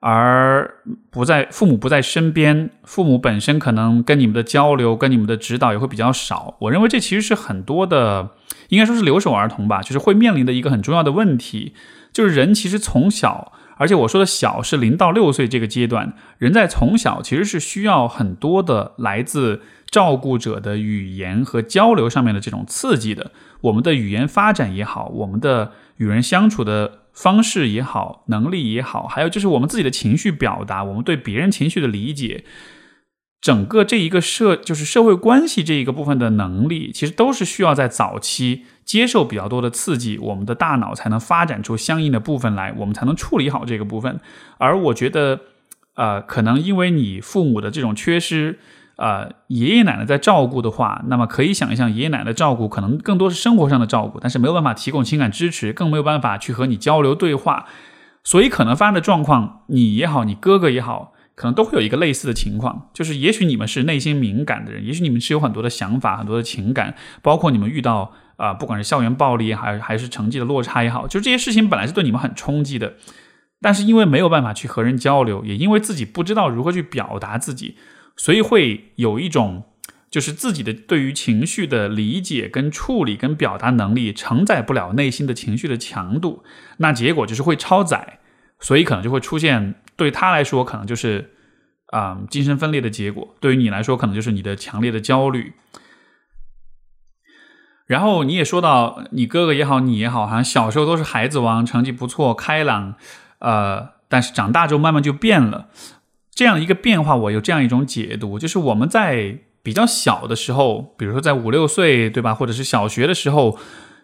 [0.00, 0.74] 而
[1.10, 6.56] 不在父母不在身边，父母本身可能跟你们的交流、跟你们的指导也会比较少。
[6.60, 8.30] 我认为这其实是很多的，
[8.68, 11.74] 应该说是留守儿童吧，就是会面临的一个很重要的问题，
[12.12, 13.52] 就是人其实从小。
[13.78, 23.32] 而且我说的小是零到六岁这个阶段，人在从小其实是需要很多的来自照顾者的语言和交流上面的这种刺激的。
[23.62, 32.44] 我们的语言发展也好，我们的与人相处的方式也好，能力也好，还有就是我们自己的情绪表达，我们对别人情绪的理解，
[33.40, 44.20] 整个这一个社就是社会关系这一个部分的能力，其实都是需要在早期接受比较多的刺激，我们的大脑才能发展出相应的部分来，我们才能处理好这个部分。
[44.58, 45.40] 而我觉得，
[45.94, 48.58] 呃，可能因为你父母的这种缺失。
[49.02, 57.66] 呃，爷爷奶奶在照顾的话，那么可以想象，爷爷奶奶照顾可能更多是生活上的照顾，但是没有办法提供情感支持，更没有办法去和你交流对话，
[58.22, 72.92] 所以可能发生的状况，你也好，你哥哥也好，可能都会有一个类似的情况，就是也许你们是内心敏感的人，也许你们是有很多的想法、很多的情感，包括你们遇到啊，不管是校园暴力还还是成绩的落差也好，就这些事情本来是对你们很冲击的，
[73.60, 77.74] 但是因为没有办法去和人交流，也因为自己不知道如何去表达自己。
[78.16, 79.64] 所以会有一种，
[80.10, 86.44] 就是自己的对于情绪的理解、跟处理、跟表达能力承载不了内心的情绪的强度，
[86.76, 88.18] 那结果就是会超载，
[88.60, 91.32] 所以可能就会出现对他来说可能就是
[91.86, 95.54] 啊精神分裂的结果，对于你来说可能就是你的强烈的焦虑。
[97.86, 102.94] 然后你也说到，你哥哥也好，你也好，好像小时候都是孩子王，成绩不错，开朗，
[103.40, 105.68] 呃，但是长大之后慢慢就变了。
[106.34, 112.34] 这样一个变化，我有这样一种解读，就是我们在比较小的时候，比如说在五六岁，对吧？
[112.34, 113.58] 或者是小学的时候，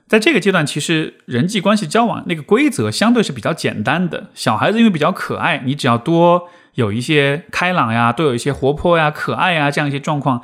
[0.06, 4.30] 在这个阶段，其实人际关系交往那个规则相对是比较简单的。
[4.34, 10.42] 小孩子因为比较可爱，你只要多有一些开朗呀，多有一些活泼呀、可爱呀这样一些状况，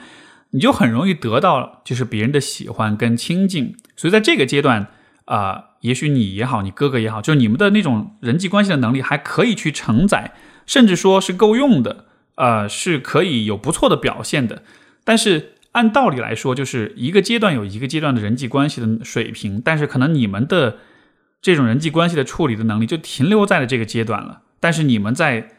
[0.50, 3.76] 你就很容易得到就是别人的喜欢跟亲近。
[3.94, 4.86] 所以在这个阶段
[5.26, 10.32] 啊，也许你也好，你哥哥也好，就你们的那种人际关系的能力还可以去承载。
[10.66, 12.06] 甚至说是够用的，
[12.36, 14.62] 呃，是可以有不错的表现的。
[15.04, 20.78] 但是按道理来说，就是一个阶段有一个阶段的人际关系的水平，但是可能你们的
[21.42, 24.42] 这种人际关系的处理的能力就停留在了这个阶段了。
[24.60, 25.50] 但是你们在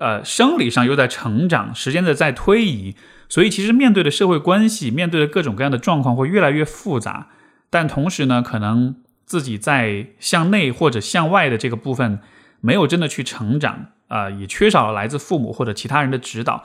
[0.00, 2.94] 呃生理上又在成长，时间的在推移，
[3.28, 7.28] 所以其实面对的社会关系，面对的各种各样的状况会越来越复杂。
[7.70, 12.20] 但同时呢，可能自己在向内或者向外的这个部分
[12.60, 13.86] 没有真的去成长。
[14.14, 16.62] 啊，也缺少了来自父母或者其他人的指导，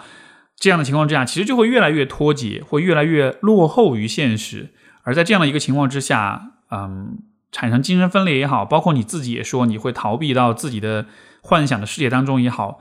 [0.56, 4.70] 这样的情况之下，其实就会越来越脱节，会越来越落后于现实。
[5.02, 7.18] 而在这样的一个情况之下，嗯，
[7.52, 11.08] 产生精神分裂也好，包括你自己也说你会逃避到自己的
[11.42, 12.80] 幻想的世界当中也好，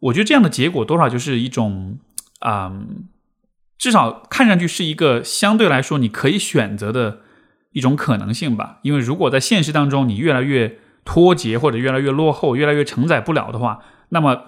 [0.00, 1.98] 我觉得这样的结果多少就是一种，
[2.40, 3.04] 嗯，
[3.78, 7.20] 至少看上去是一个相对来说你可以选择的
[7.70, 8.80] 一种可能性吧。
[8.82, 13.78] 因为如果在现实当中你越来越脱节或者越来越落后，越来越承载不了的话，
[14.10, 14.42] 那么，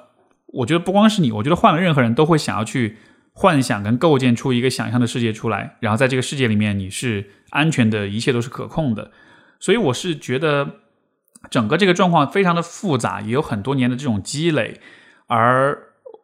[0.46, 2.96] 我觉得不光是你，我觉得换了任何人都会想要去
[3.32, 9.12] 幻想跟构建出一个想象的世界出来，然后在这个世界里面你是安全的，一切都是可控的。
[9.58, 10.76] 所以我是觉得
[11.50, 14.80] 整个这个状况非常的复杂，也有很多年的这种积累。
[15.26, 15.78] 而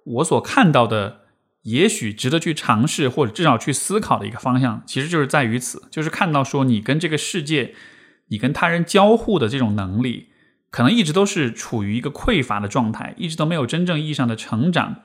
[0.05, 1.20] 我所看到的，
[1.62, 7.74] 也许值得去尝试或者至少去思考的一个方向，其实就是在于此，就是看到说你跟这个世界，
[8.28, 10.30] 你跟他人交互的这种能力。
[10.71, 14.97] 可能一直都是处于一个匮乏的状态，一直都没有真正意义上的成长，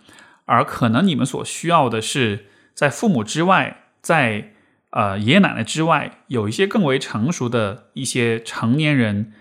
[0.45, 4.53] 而可能你们所需要的是在父母之外，在
[4.89, 9.32] 呃爷爷奶奶之外，有一些更为成熟的一些成年人，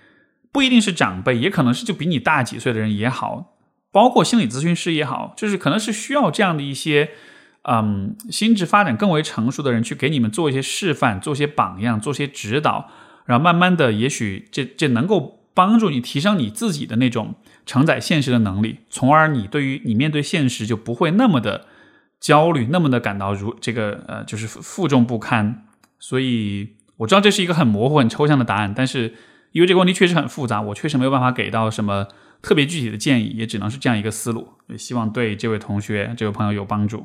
[0.53, 3.57] 不一定是长辈，也可能是就比你大几岁的人也好，
[3.91, 7.11] 包括心理咨询师也好，就是可能是需要这样的一些
[7.62, 12.89] 嗯心智发展更为成熟的人去给你们做一些示范，做些榜样，做些指导，
[13.25, 15.39] 然后慢慢的，也许这这能够。
[15.61, 17.35] 帮助你提升你自己的那种
[17.67, 21.67] 承载现实的能力，从而你对于你面对现实就不会那么的
[22.19, 25.67] 焦虑，那么的感到如这个呃就是负重不堪。
[25.99, 29.13] 所以我知道这是一个很模糊、很抽象的答案，但是
[29.53, 32.07] 因为这个问题确实很复杂，我确实没有办法给到什么
[32.41, 34.49] 特别具体的建议，也只能是这样一个思路。
[34.69, 37.05] 也希望对这位同学、这位朋友有帮助。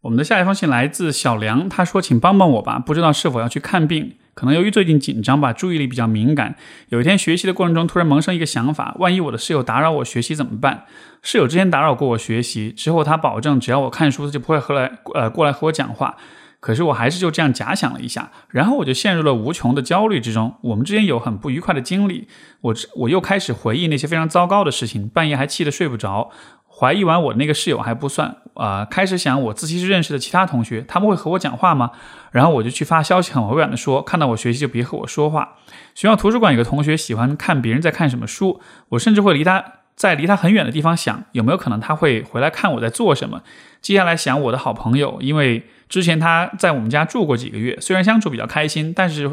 [0.00, 6.54] 我们的下一封信来自小梁，他说：“请帮帮我吧，不知道是否要去看病。”可能由于最近紧张吧，注意力比较敏感。
[6.90, 10.84] 有一天学习的过程中，突然萌生一个想法：万一我的室友打扰我学习怎么办？
[11.22, 16.16] 室友之前打扰过我学习，之后他保证只要我看书，他就不会和来呃过来和我讲话。
[16.60, 20.54] 可是我还是就这样假想了一下，然后我就陷入了无穷的焦虑之中。
[20.62, 22.28] 我们之间有很不愉快的经历，
[22.60, 26.30] 我我又开始回忆那些非常糟糕的事情，半夜还气得睡不着。
[26.78, 31.90] 怀疑完我那个室友还不算啊，开始想我自习室认识的其他同学，他们会和我讲话吗？
[32.30, 35.56] 然后我就去发消息，很委婉的说，看到我学习就别和我说话。
[35.94, 38.60] 学校图书馆有个同学喜欢看别人在看什么书，
[38.90, 39.64] 我甚至会离他
[39.96, 43.42] 在离他很远的地方想，有没有可能他会回来看我在做什么。
[43.80, 49.28] 接下来想我的好朋友，因为之前他在我们家住过几个月，虽然相处比较开心，但是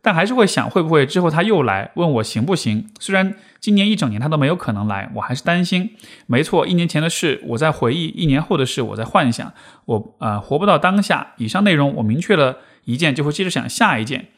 [0.00, 2.88] 但还是会想会不会之后他又来问我行不行。
[3.00, 5.90] 虽然今年一整年他都没有可能来，我还是担心。
[6.26, 9.52] 没错，一年前的事我在回忆，一年后的事我在幻想。
[9.86, 11.34] 我呃活不到当下。
[11.38, 14.28] 以上内容我明确了一件，就会接着想下一件。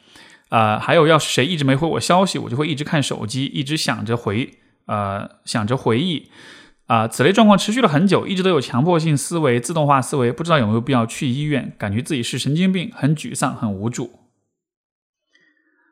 [0.49, 4.49] 呃，还有要是谁一直没回我消息，我就会一直看手机，一直想着回
[4.87, 6.29] 呃想着回忆。
[6.87, 11.71] 啊，此类状况持续了很久，一直都有强迫性思维、自动化思维，不知道有没有必要去医院？
[11.77, 14.20] 感觉自己是神经病，很沮丧，很无助。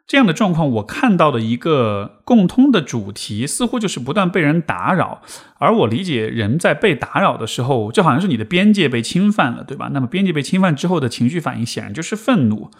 [0.09, 5.21] 这样的状况，我看到的一个共通的主题，似乎就是不断被人打扰。
[5.59, 9.91] 而我理解，人在被打扰的时候，就好像是你的边界被侵犯了，对吧？
[9.93, 12.71] 那么边界被侵犯之后的情绪反应，显然就是愤怒。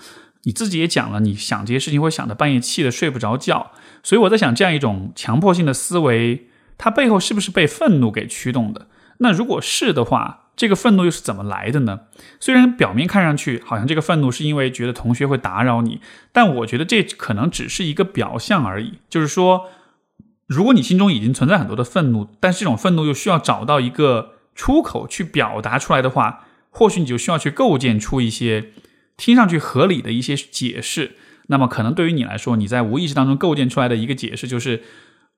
[0.45, 3.73] 你自己也讲了，你想这些事情会想的半夜气的睡不着觉。
[4.01, 6.47] 所以我在想，这样一种强迫性的思维。
[6.79, 8.87] 它背后是不是被愤怒给驱动的？
[9.19, 12.01] 那如果是的话，这个愤怒又是怎么来的呢？
[12.37, 16.01] 虽然表面看上去好像这个愤怒是因为觉得同学会打扰你，
[16.33, 18.95] 但我觉得这可能只是一个表象而已。
[19.09, 19.67] 就是说，
[20.47, 28.71] 如果你心中已经存在很多的愤怒，但是这种愤怒又需要找到一个出口去表达出来的话，或许你就需要去构建出一些
[29.15, 31.15] 听上去合理的一些解释。
[31.47, 34.83] 那么，可能对于你来说，你在无意识当中构建出来的一个解释就是：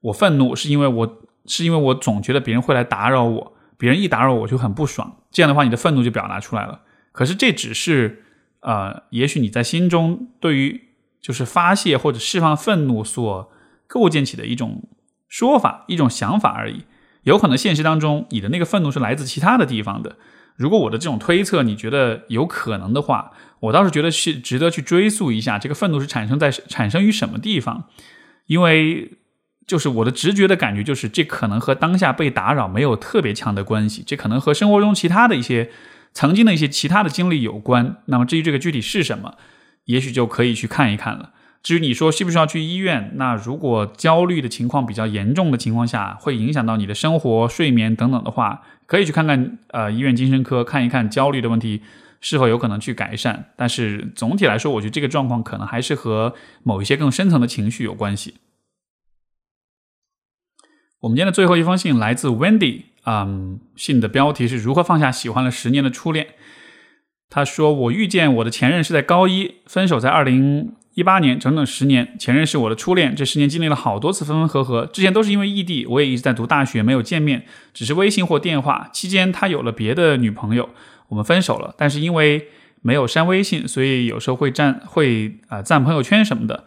[0.02, 1.22] 我愤怒是因为我。
[1.48, 6.82] 是因为我总觉得别人会来打扰我，别人一打扰我就很不爽，这样的话你的愤怒就表达出来了。
[7.12, 8.24] 可是这只是，
[8.60, 13.52] 呃，也许你在心中对于就是发泄或者释放愤怒所
[13.88, 14.88] 构建起的一种
[15.28, 16.84] 说法、一种想法而已。
[17.24, 20.16] 有可能现实当中你的那个愤怒是来自其他的地方的。
[20.56, 27.86] 如果我的这种推测你觉得有可能的话，我倒是觉得是值得去追溯一下这个愤怒是产生在产生于什么地方，
[28.46, 29.18] 因为。
[29.68, 35.70] 就是我的直觉的感觉，就是这可能和当下被打扰没有特别强的关系，这可能和生活中其他的一些
[36.14, 37.98] 曾经的一些其他的经历有关。
[38.06, 39.36] 那么至于这个具体是什么，
[39.86, 41.32] 也许就可以去看一看了。
[41.64, 51.84] 至于你说需不需要去医院，那如果焦虑的情况比较严重的情况下，会影响到你的生活、睡眠等等的话，可以去看看呃医院精神科看一看焦虑的问题
[52.20, 53.52] 是否有可能去改善。
[53.56, 56.34] 但是总体来说，我觉得这个状况可能还是和
[56.64, 58.34] 某一些更深层的情绪有关系。
[61.02, 66.28] 我们今天的最后一封信来自 Wendy，嗯，信的标题是如何放下喜欢了十年的初恋。
[67.28, 72.16] 他说：“我遇见我的前任是在高一，分手在二零一八年，整整十年。
[72.20, 78.88] 前任是我的初恋，这十年经历了好多次分分合合，之前都是因为异地，我也一直在读大学，没有见面，只是微信或电话。
[78.94, 80.70] 期间他有了别的女朋友，
[81.08, 81.74] 我们分手了。
[81.76, 82.50] 但是因为
[82.84, 86.66] 没有删微信，所以有时候会赞会啊赞朋友圈什么的。”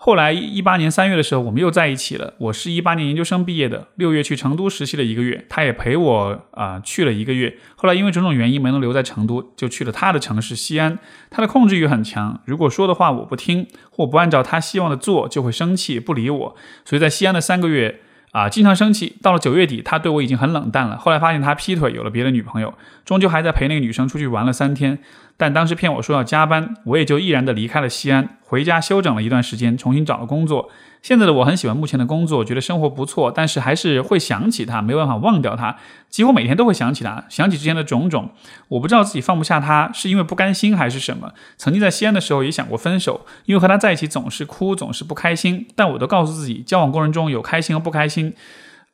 [0.00, 2.34] 后来一八年三月的时候，我们又在一起了。
[2.38, 7.58] 我是一八年研究生毕业的，六月去成都实习了一个月，他也陪我啊去了一个月。
[7.74, 11.00] 后来因为种种原因没能留在成都，就去了他的城市西安。
[11.30, 16.56] 他的控制欲很强，如果说的话我不听或不按照他希望的做，就会生气不理我。
[16.84, 18.00] 所以在西安的三个月
[18.32, 19.16] 啊，经常生气。
[19.22, 20.96] 到了九月底，他对我已经很冷淡了。
[20.98, 22.74] 后来发现他劈腿，有了别的女朋友，
[23.04, 24.98] 终究还在陪那个女生出去玩了三天。
[25.36, 30.70] 但当时骗我说要加班，我也就毅然的离开了西安，回家休整了一段时间，重新找了工作。
[31.02, 35.76] 现在的我很喜欢目前的工作，觉得生活不错，但是还是会想起他，没办法忘掉他，
[36.08, 38.30] 几乎每天都会想起他，想起之前的种种。
[38.68, 41.32] 我不知道自己放不下他，是因为不甘心还是什么。
[41.56, 45.66] 曾经在西安的时候也想过分手，因为和他在一起总是哭，总是不开心。
[45.74, 48.34] 但我都告诉自己，交往过程中有开心和不开心，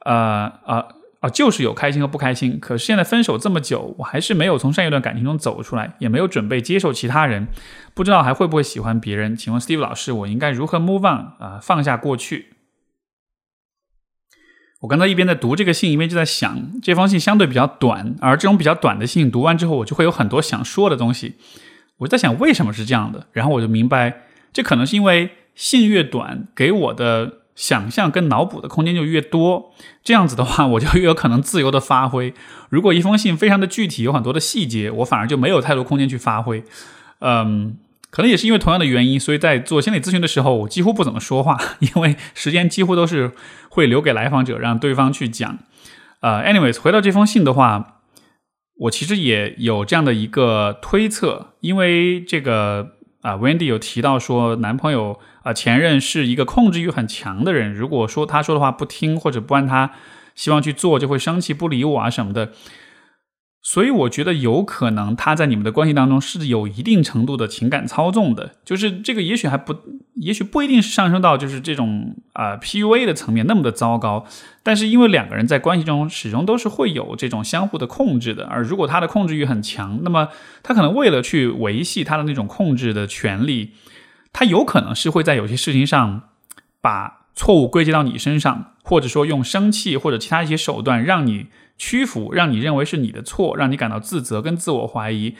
[0.04, 0.86] 呃呃。
[1.24, 2.60] 啊，就是有开心和不开心。
[2.60, 7.48] 可是现在分手这么久，我还是没有从上一段感情中走出来，也没有准备接受其他人，
[7.94, 9.34] 不知道还会不会喜欢别人。
[9.34, 12.48] 请问 Steve 老师，我应该如何 move on 啊，放下过去？
[14.80, 21.36] 我刚才一边在读这个信，一边就在想，这封信相对比较短，而这种比较短的信读完之后，我就会有很多想说的东西。
[22.00, 27.43] 我在想为什么是这样的，然后我就明白，这可能是因为信越短，给我的。
[27.54, 32.34] 想象跟脑补的空间就越多，这样子的话，我就越 有可能自由的发挥。
[32.68, 36.64] 如果一封信非常的具体，有很多的细节，我反而就没有太多空间去发挥。
[37.20, 37.76] 嗯，
[38.10, 43.32] 可能也是因为同样的原因，所以在做心理咨询的时候，我几乎不怎么说话，因为时间几乎都是
[43.68, 45.58] 会留给来访者，让对方去讲。
[46.20, 48.00] 呃，anyways，回到这封信的话，
[48.80, 52.94] 我其实也有这样的一个推测，因为这个。
[53.24, 59.92] 啊，Wendy 有提到说，男朋友啊前任是一个控制欲很强的人，如果说他说的话不听或者不按他
[60.34, 62.50] 希望去做，就会生气不理我啊什么的。
[63.66, 69.74] 所以我觉得有可能他在你们的关系当中是有一定程度的情感操纵的，就是这个也许还不，
[70.16, 74.26] 也许不一定是上升到就是这种啊 PUA 的层面那么的糟糕，
[74.62, 80.28] 但是因为两个人在关系中始终都是会有这种相互的控制的，而如果他的控制欲很强，那么
[80.62, 83.70] 他可能为了去维系他的那种控制的权利。
[84.34, 86.28] 他有可能是会在有些事情上
[86.82, 91.46] 把错误归结到你身上，或者说用生气或者其他一些手段让你
[91.78, 95.36] 屈服，让你认为是你的错，让你感到自责跟自我怀疑。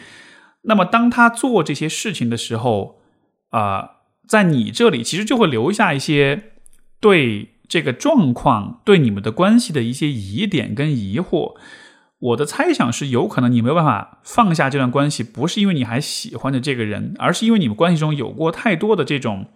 [0.63, 3.01] 那么当他做这些事情的时候，
[3.51, 3.91] 啊，
[4.27, 6.53] 在你这里其实就会留下一些
[7.01, 11.55] 对这个状况、对你们的关系的一些疑点跟疑惑。
[12.25, 19.49] 我的猜想是，有可能你没有办法放下这段关系，不是因为你还喜欢着这个人，而是因为你们关系中有过太多的这种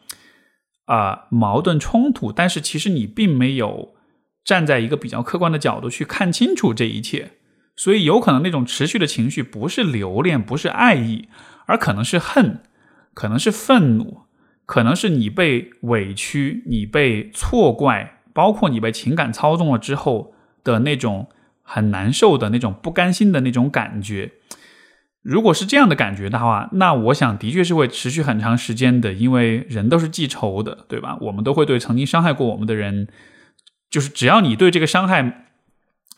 [0.85, 2.31] 啊矛盾冲突。
[2.31, 3.95] 但是其实你并没有
[4.45, 7.33] 站在一个比较客观的角度去看清楚这一切，
[7.75, 11.29] 所以有可能那种持续的情绪不是留恋，不是爱意，
[11.65, 12.61] 而可能是恨，
[13.15, 14.25] 可能是愤怒，
[14.67, 21.29] 可能是你被委屈，你被错怪，包括你被情感操纵了之后的那种。
[21.71, 24.33] 很难受的那种不甘心的那种感觉，
[25.21, 31.19] 如果是这样的感觉的话，那我想的确是会持续很长时间的，因为人都是记仇的，对吧？
[31.21, 33.09] 我们都会对曾经伤害过我们的人，
[33.91, 35.45] 就是只要你对这个伤害，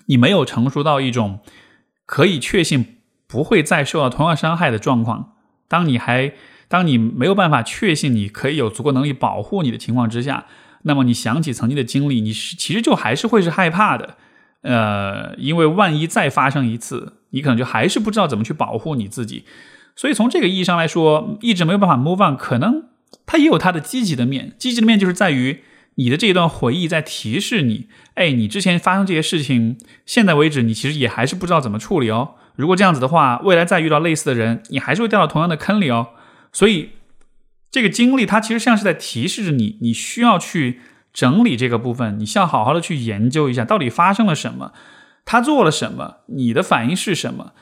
[0.07, 1.40] 你没有成熟到一种
[2.07, 5.32] 可以确信不会再受到同样伤害的状况，
[5.66, 6.32] 当你还
[6.68, 10.46] 当你没有办法确信你可以有足够能力保护你的情况之下，
[10.82, 14.16] 那么你想起曾经的经历，你是其实就还是会是害怕的。
[14.62, 19.44] 呃，因为万一再发生一次，你可能就还是不知道怎么去保护你自己。
[19.96, 22.84] 所以从这个意义上来说，一直没有办法 move on，可能
[23.24, 24.52] 它也有它的积极的面。
[24.58, 25.61] 积极的面就是在于
[25.94, 32.34] 你的这一段回忆在提示你，哎，你之前发生这些事情，现在为止你其实也还是不知道怎么处理哦。
[32.56, 36.08] 如果这样子的话，未来再遇到类似的人，你还是会掉到同样的坑里哦。
[36.52, 36.90] 所以
[37.70, 40.80] 这个经历它其实像是在提示着你，你需要去。
[41.12, 44.72] 整理这个部分，你需要好好的去研究一下，到底发生了什么，
[45.24, 47.52] 他做了什么，你的反应是什么？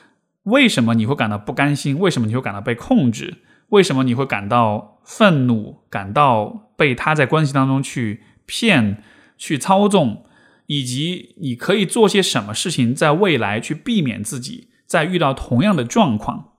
[0.43, 1.99] 为什么你会感到不甘心？
[1.99, 3.39] 为什么你会感到被控制？
[3.69, 5.83] 为什么你会感到愤怒？
[5.89, 9.03] 感到被他在关系当中去骗、
[9.37, 10.25] 去操纵？
[10.67, 16.53] 以及你可以做些什么事情，在未来去避免自己在遇到同样的状况？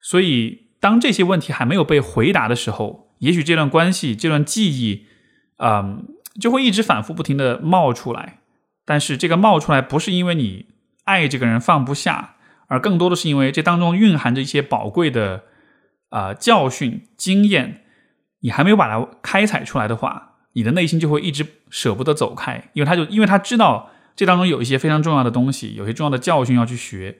[0.00, 5.06] 所以，当这些问题还没有被回答的时候，也许这段关系、这段记忆，
[5.58, 6.15] 嗯。
[6.40, 8.38] 就会一直反复不停的冒出来，
[8.84, 10.66] 但是这个冒出来不是因为你
[11.04, 12.36] 爱这个人放不下，
[12.68, 15.44] 而更多的是因为这当中蕴含着一些宝贵的
[16.10, 17.82] 啊教训经验，
[18.40, 27.18] 你还没有把它开采出来的话，你的内心就会一直舍不得走开，因为他就因为他知道这当中有一些非常重要的东西，有些重要的教训要去学，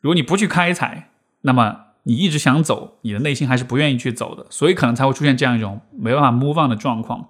[0.00, 1.10] 如果你不去开采，
[1.42, 7.28] 那么你一直想走，你的内心还是不愿意去走的，所以可能才会出现这样一种没办法 move on 的状况。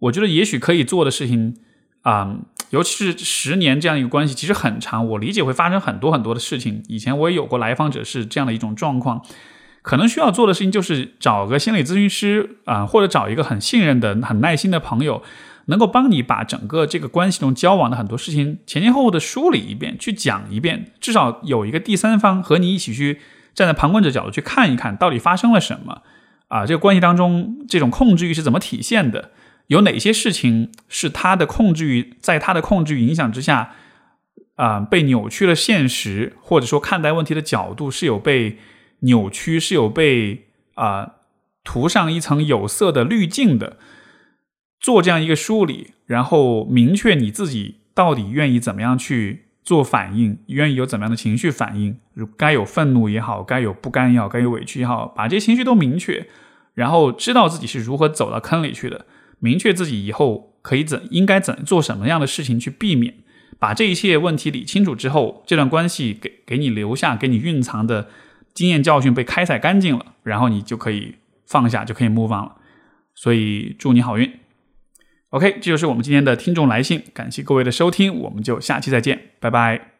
[0.00, 1.56] 我觉得也许可以做的事情，
[2.02, 2.36] 啊，
[2.70, 5.06] 尤其是十年这样一个关系，其实很长。
[5.06, 6.82] 我理解会发生很多很多的事情。
[6.88, 9.22] 以前我也有过来访者是这样的一种状况，
[9.82, 15.22] 可能需要做的事情就是找个心理咨询师啊， 或者找一个很信任的、很耐心的朋友，
[15.66, 23.18] 能够帮你把整个这个关系中交往的很多事情前前后后的梳理一遍，去讲一遍，至少有一个第三方和你一起去
[23.54, 26.02] 站在旁观者角度去看一看到底发生了什么
[26.46, 29.32] 啊，这个关系当中这种控制欲是怎么体现的。
[29.68, 33.74] 有哪些事情是他的控制欲，在他的控制影响之下，
[34.56, 38.58] 啊，被扭曲了现实，或者说看待问题的角度是有被
[39.00, 41.14] 扭曲，是有被啊
[41.62, 43.78] 涂上一层有色的滤镜的。
[44.80, 51.98] 做这样一个梳理，然后明确你自己到底愿意怎么样去做反应，愿意有怎么样的情绪反应，
[52.36, 56.28] 该有愤怒也好，该有不甘也好，该有委屈也好，把这些情绪都明确，
[56.74, 59.04] 然后知道自己是如何走到坑里去的。
[59.38, 63.14] 明确自己以后可以怎应该怎做什么样的事情去避免，
[63.58, 68.08] 把这一切问题理清楚之后，这段关系给给你留下给你蕴藏的
[68.52, 71.14] 经验教训被开采干净了，然后你就可以
[71.46, 72.56] 放下，就可以 move on 了。
[73.14, 74.32] 所以祝你好运。
[75.30, 79.97] OK，这就是我们今天的听众来信，感谢各位的收听，我们就下期再见，拜拜。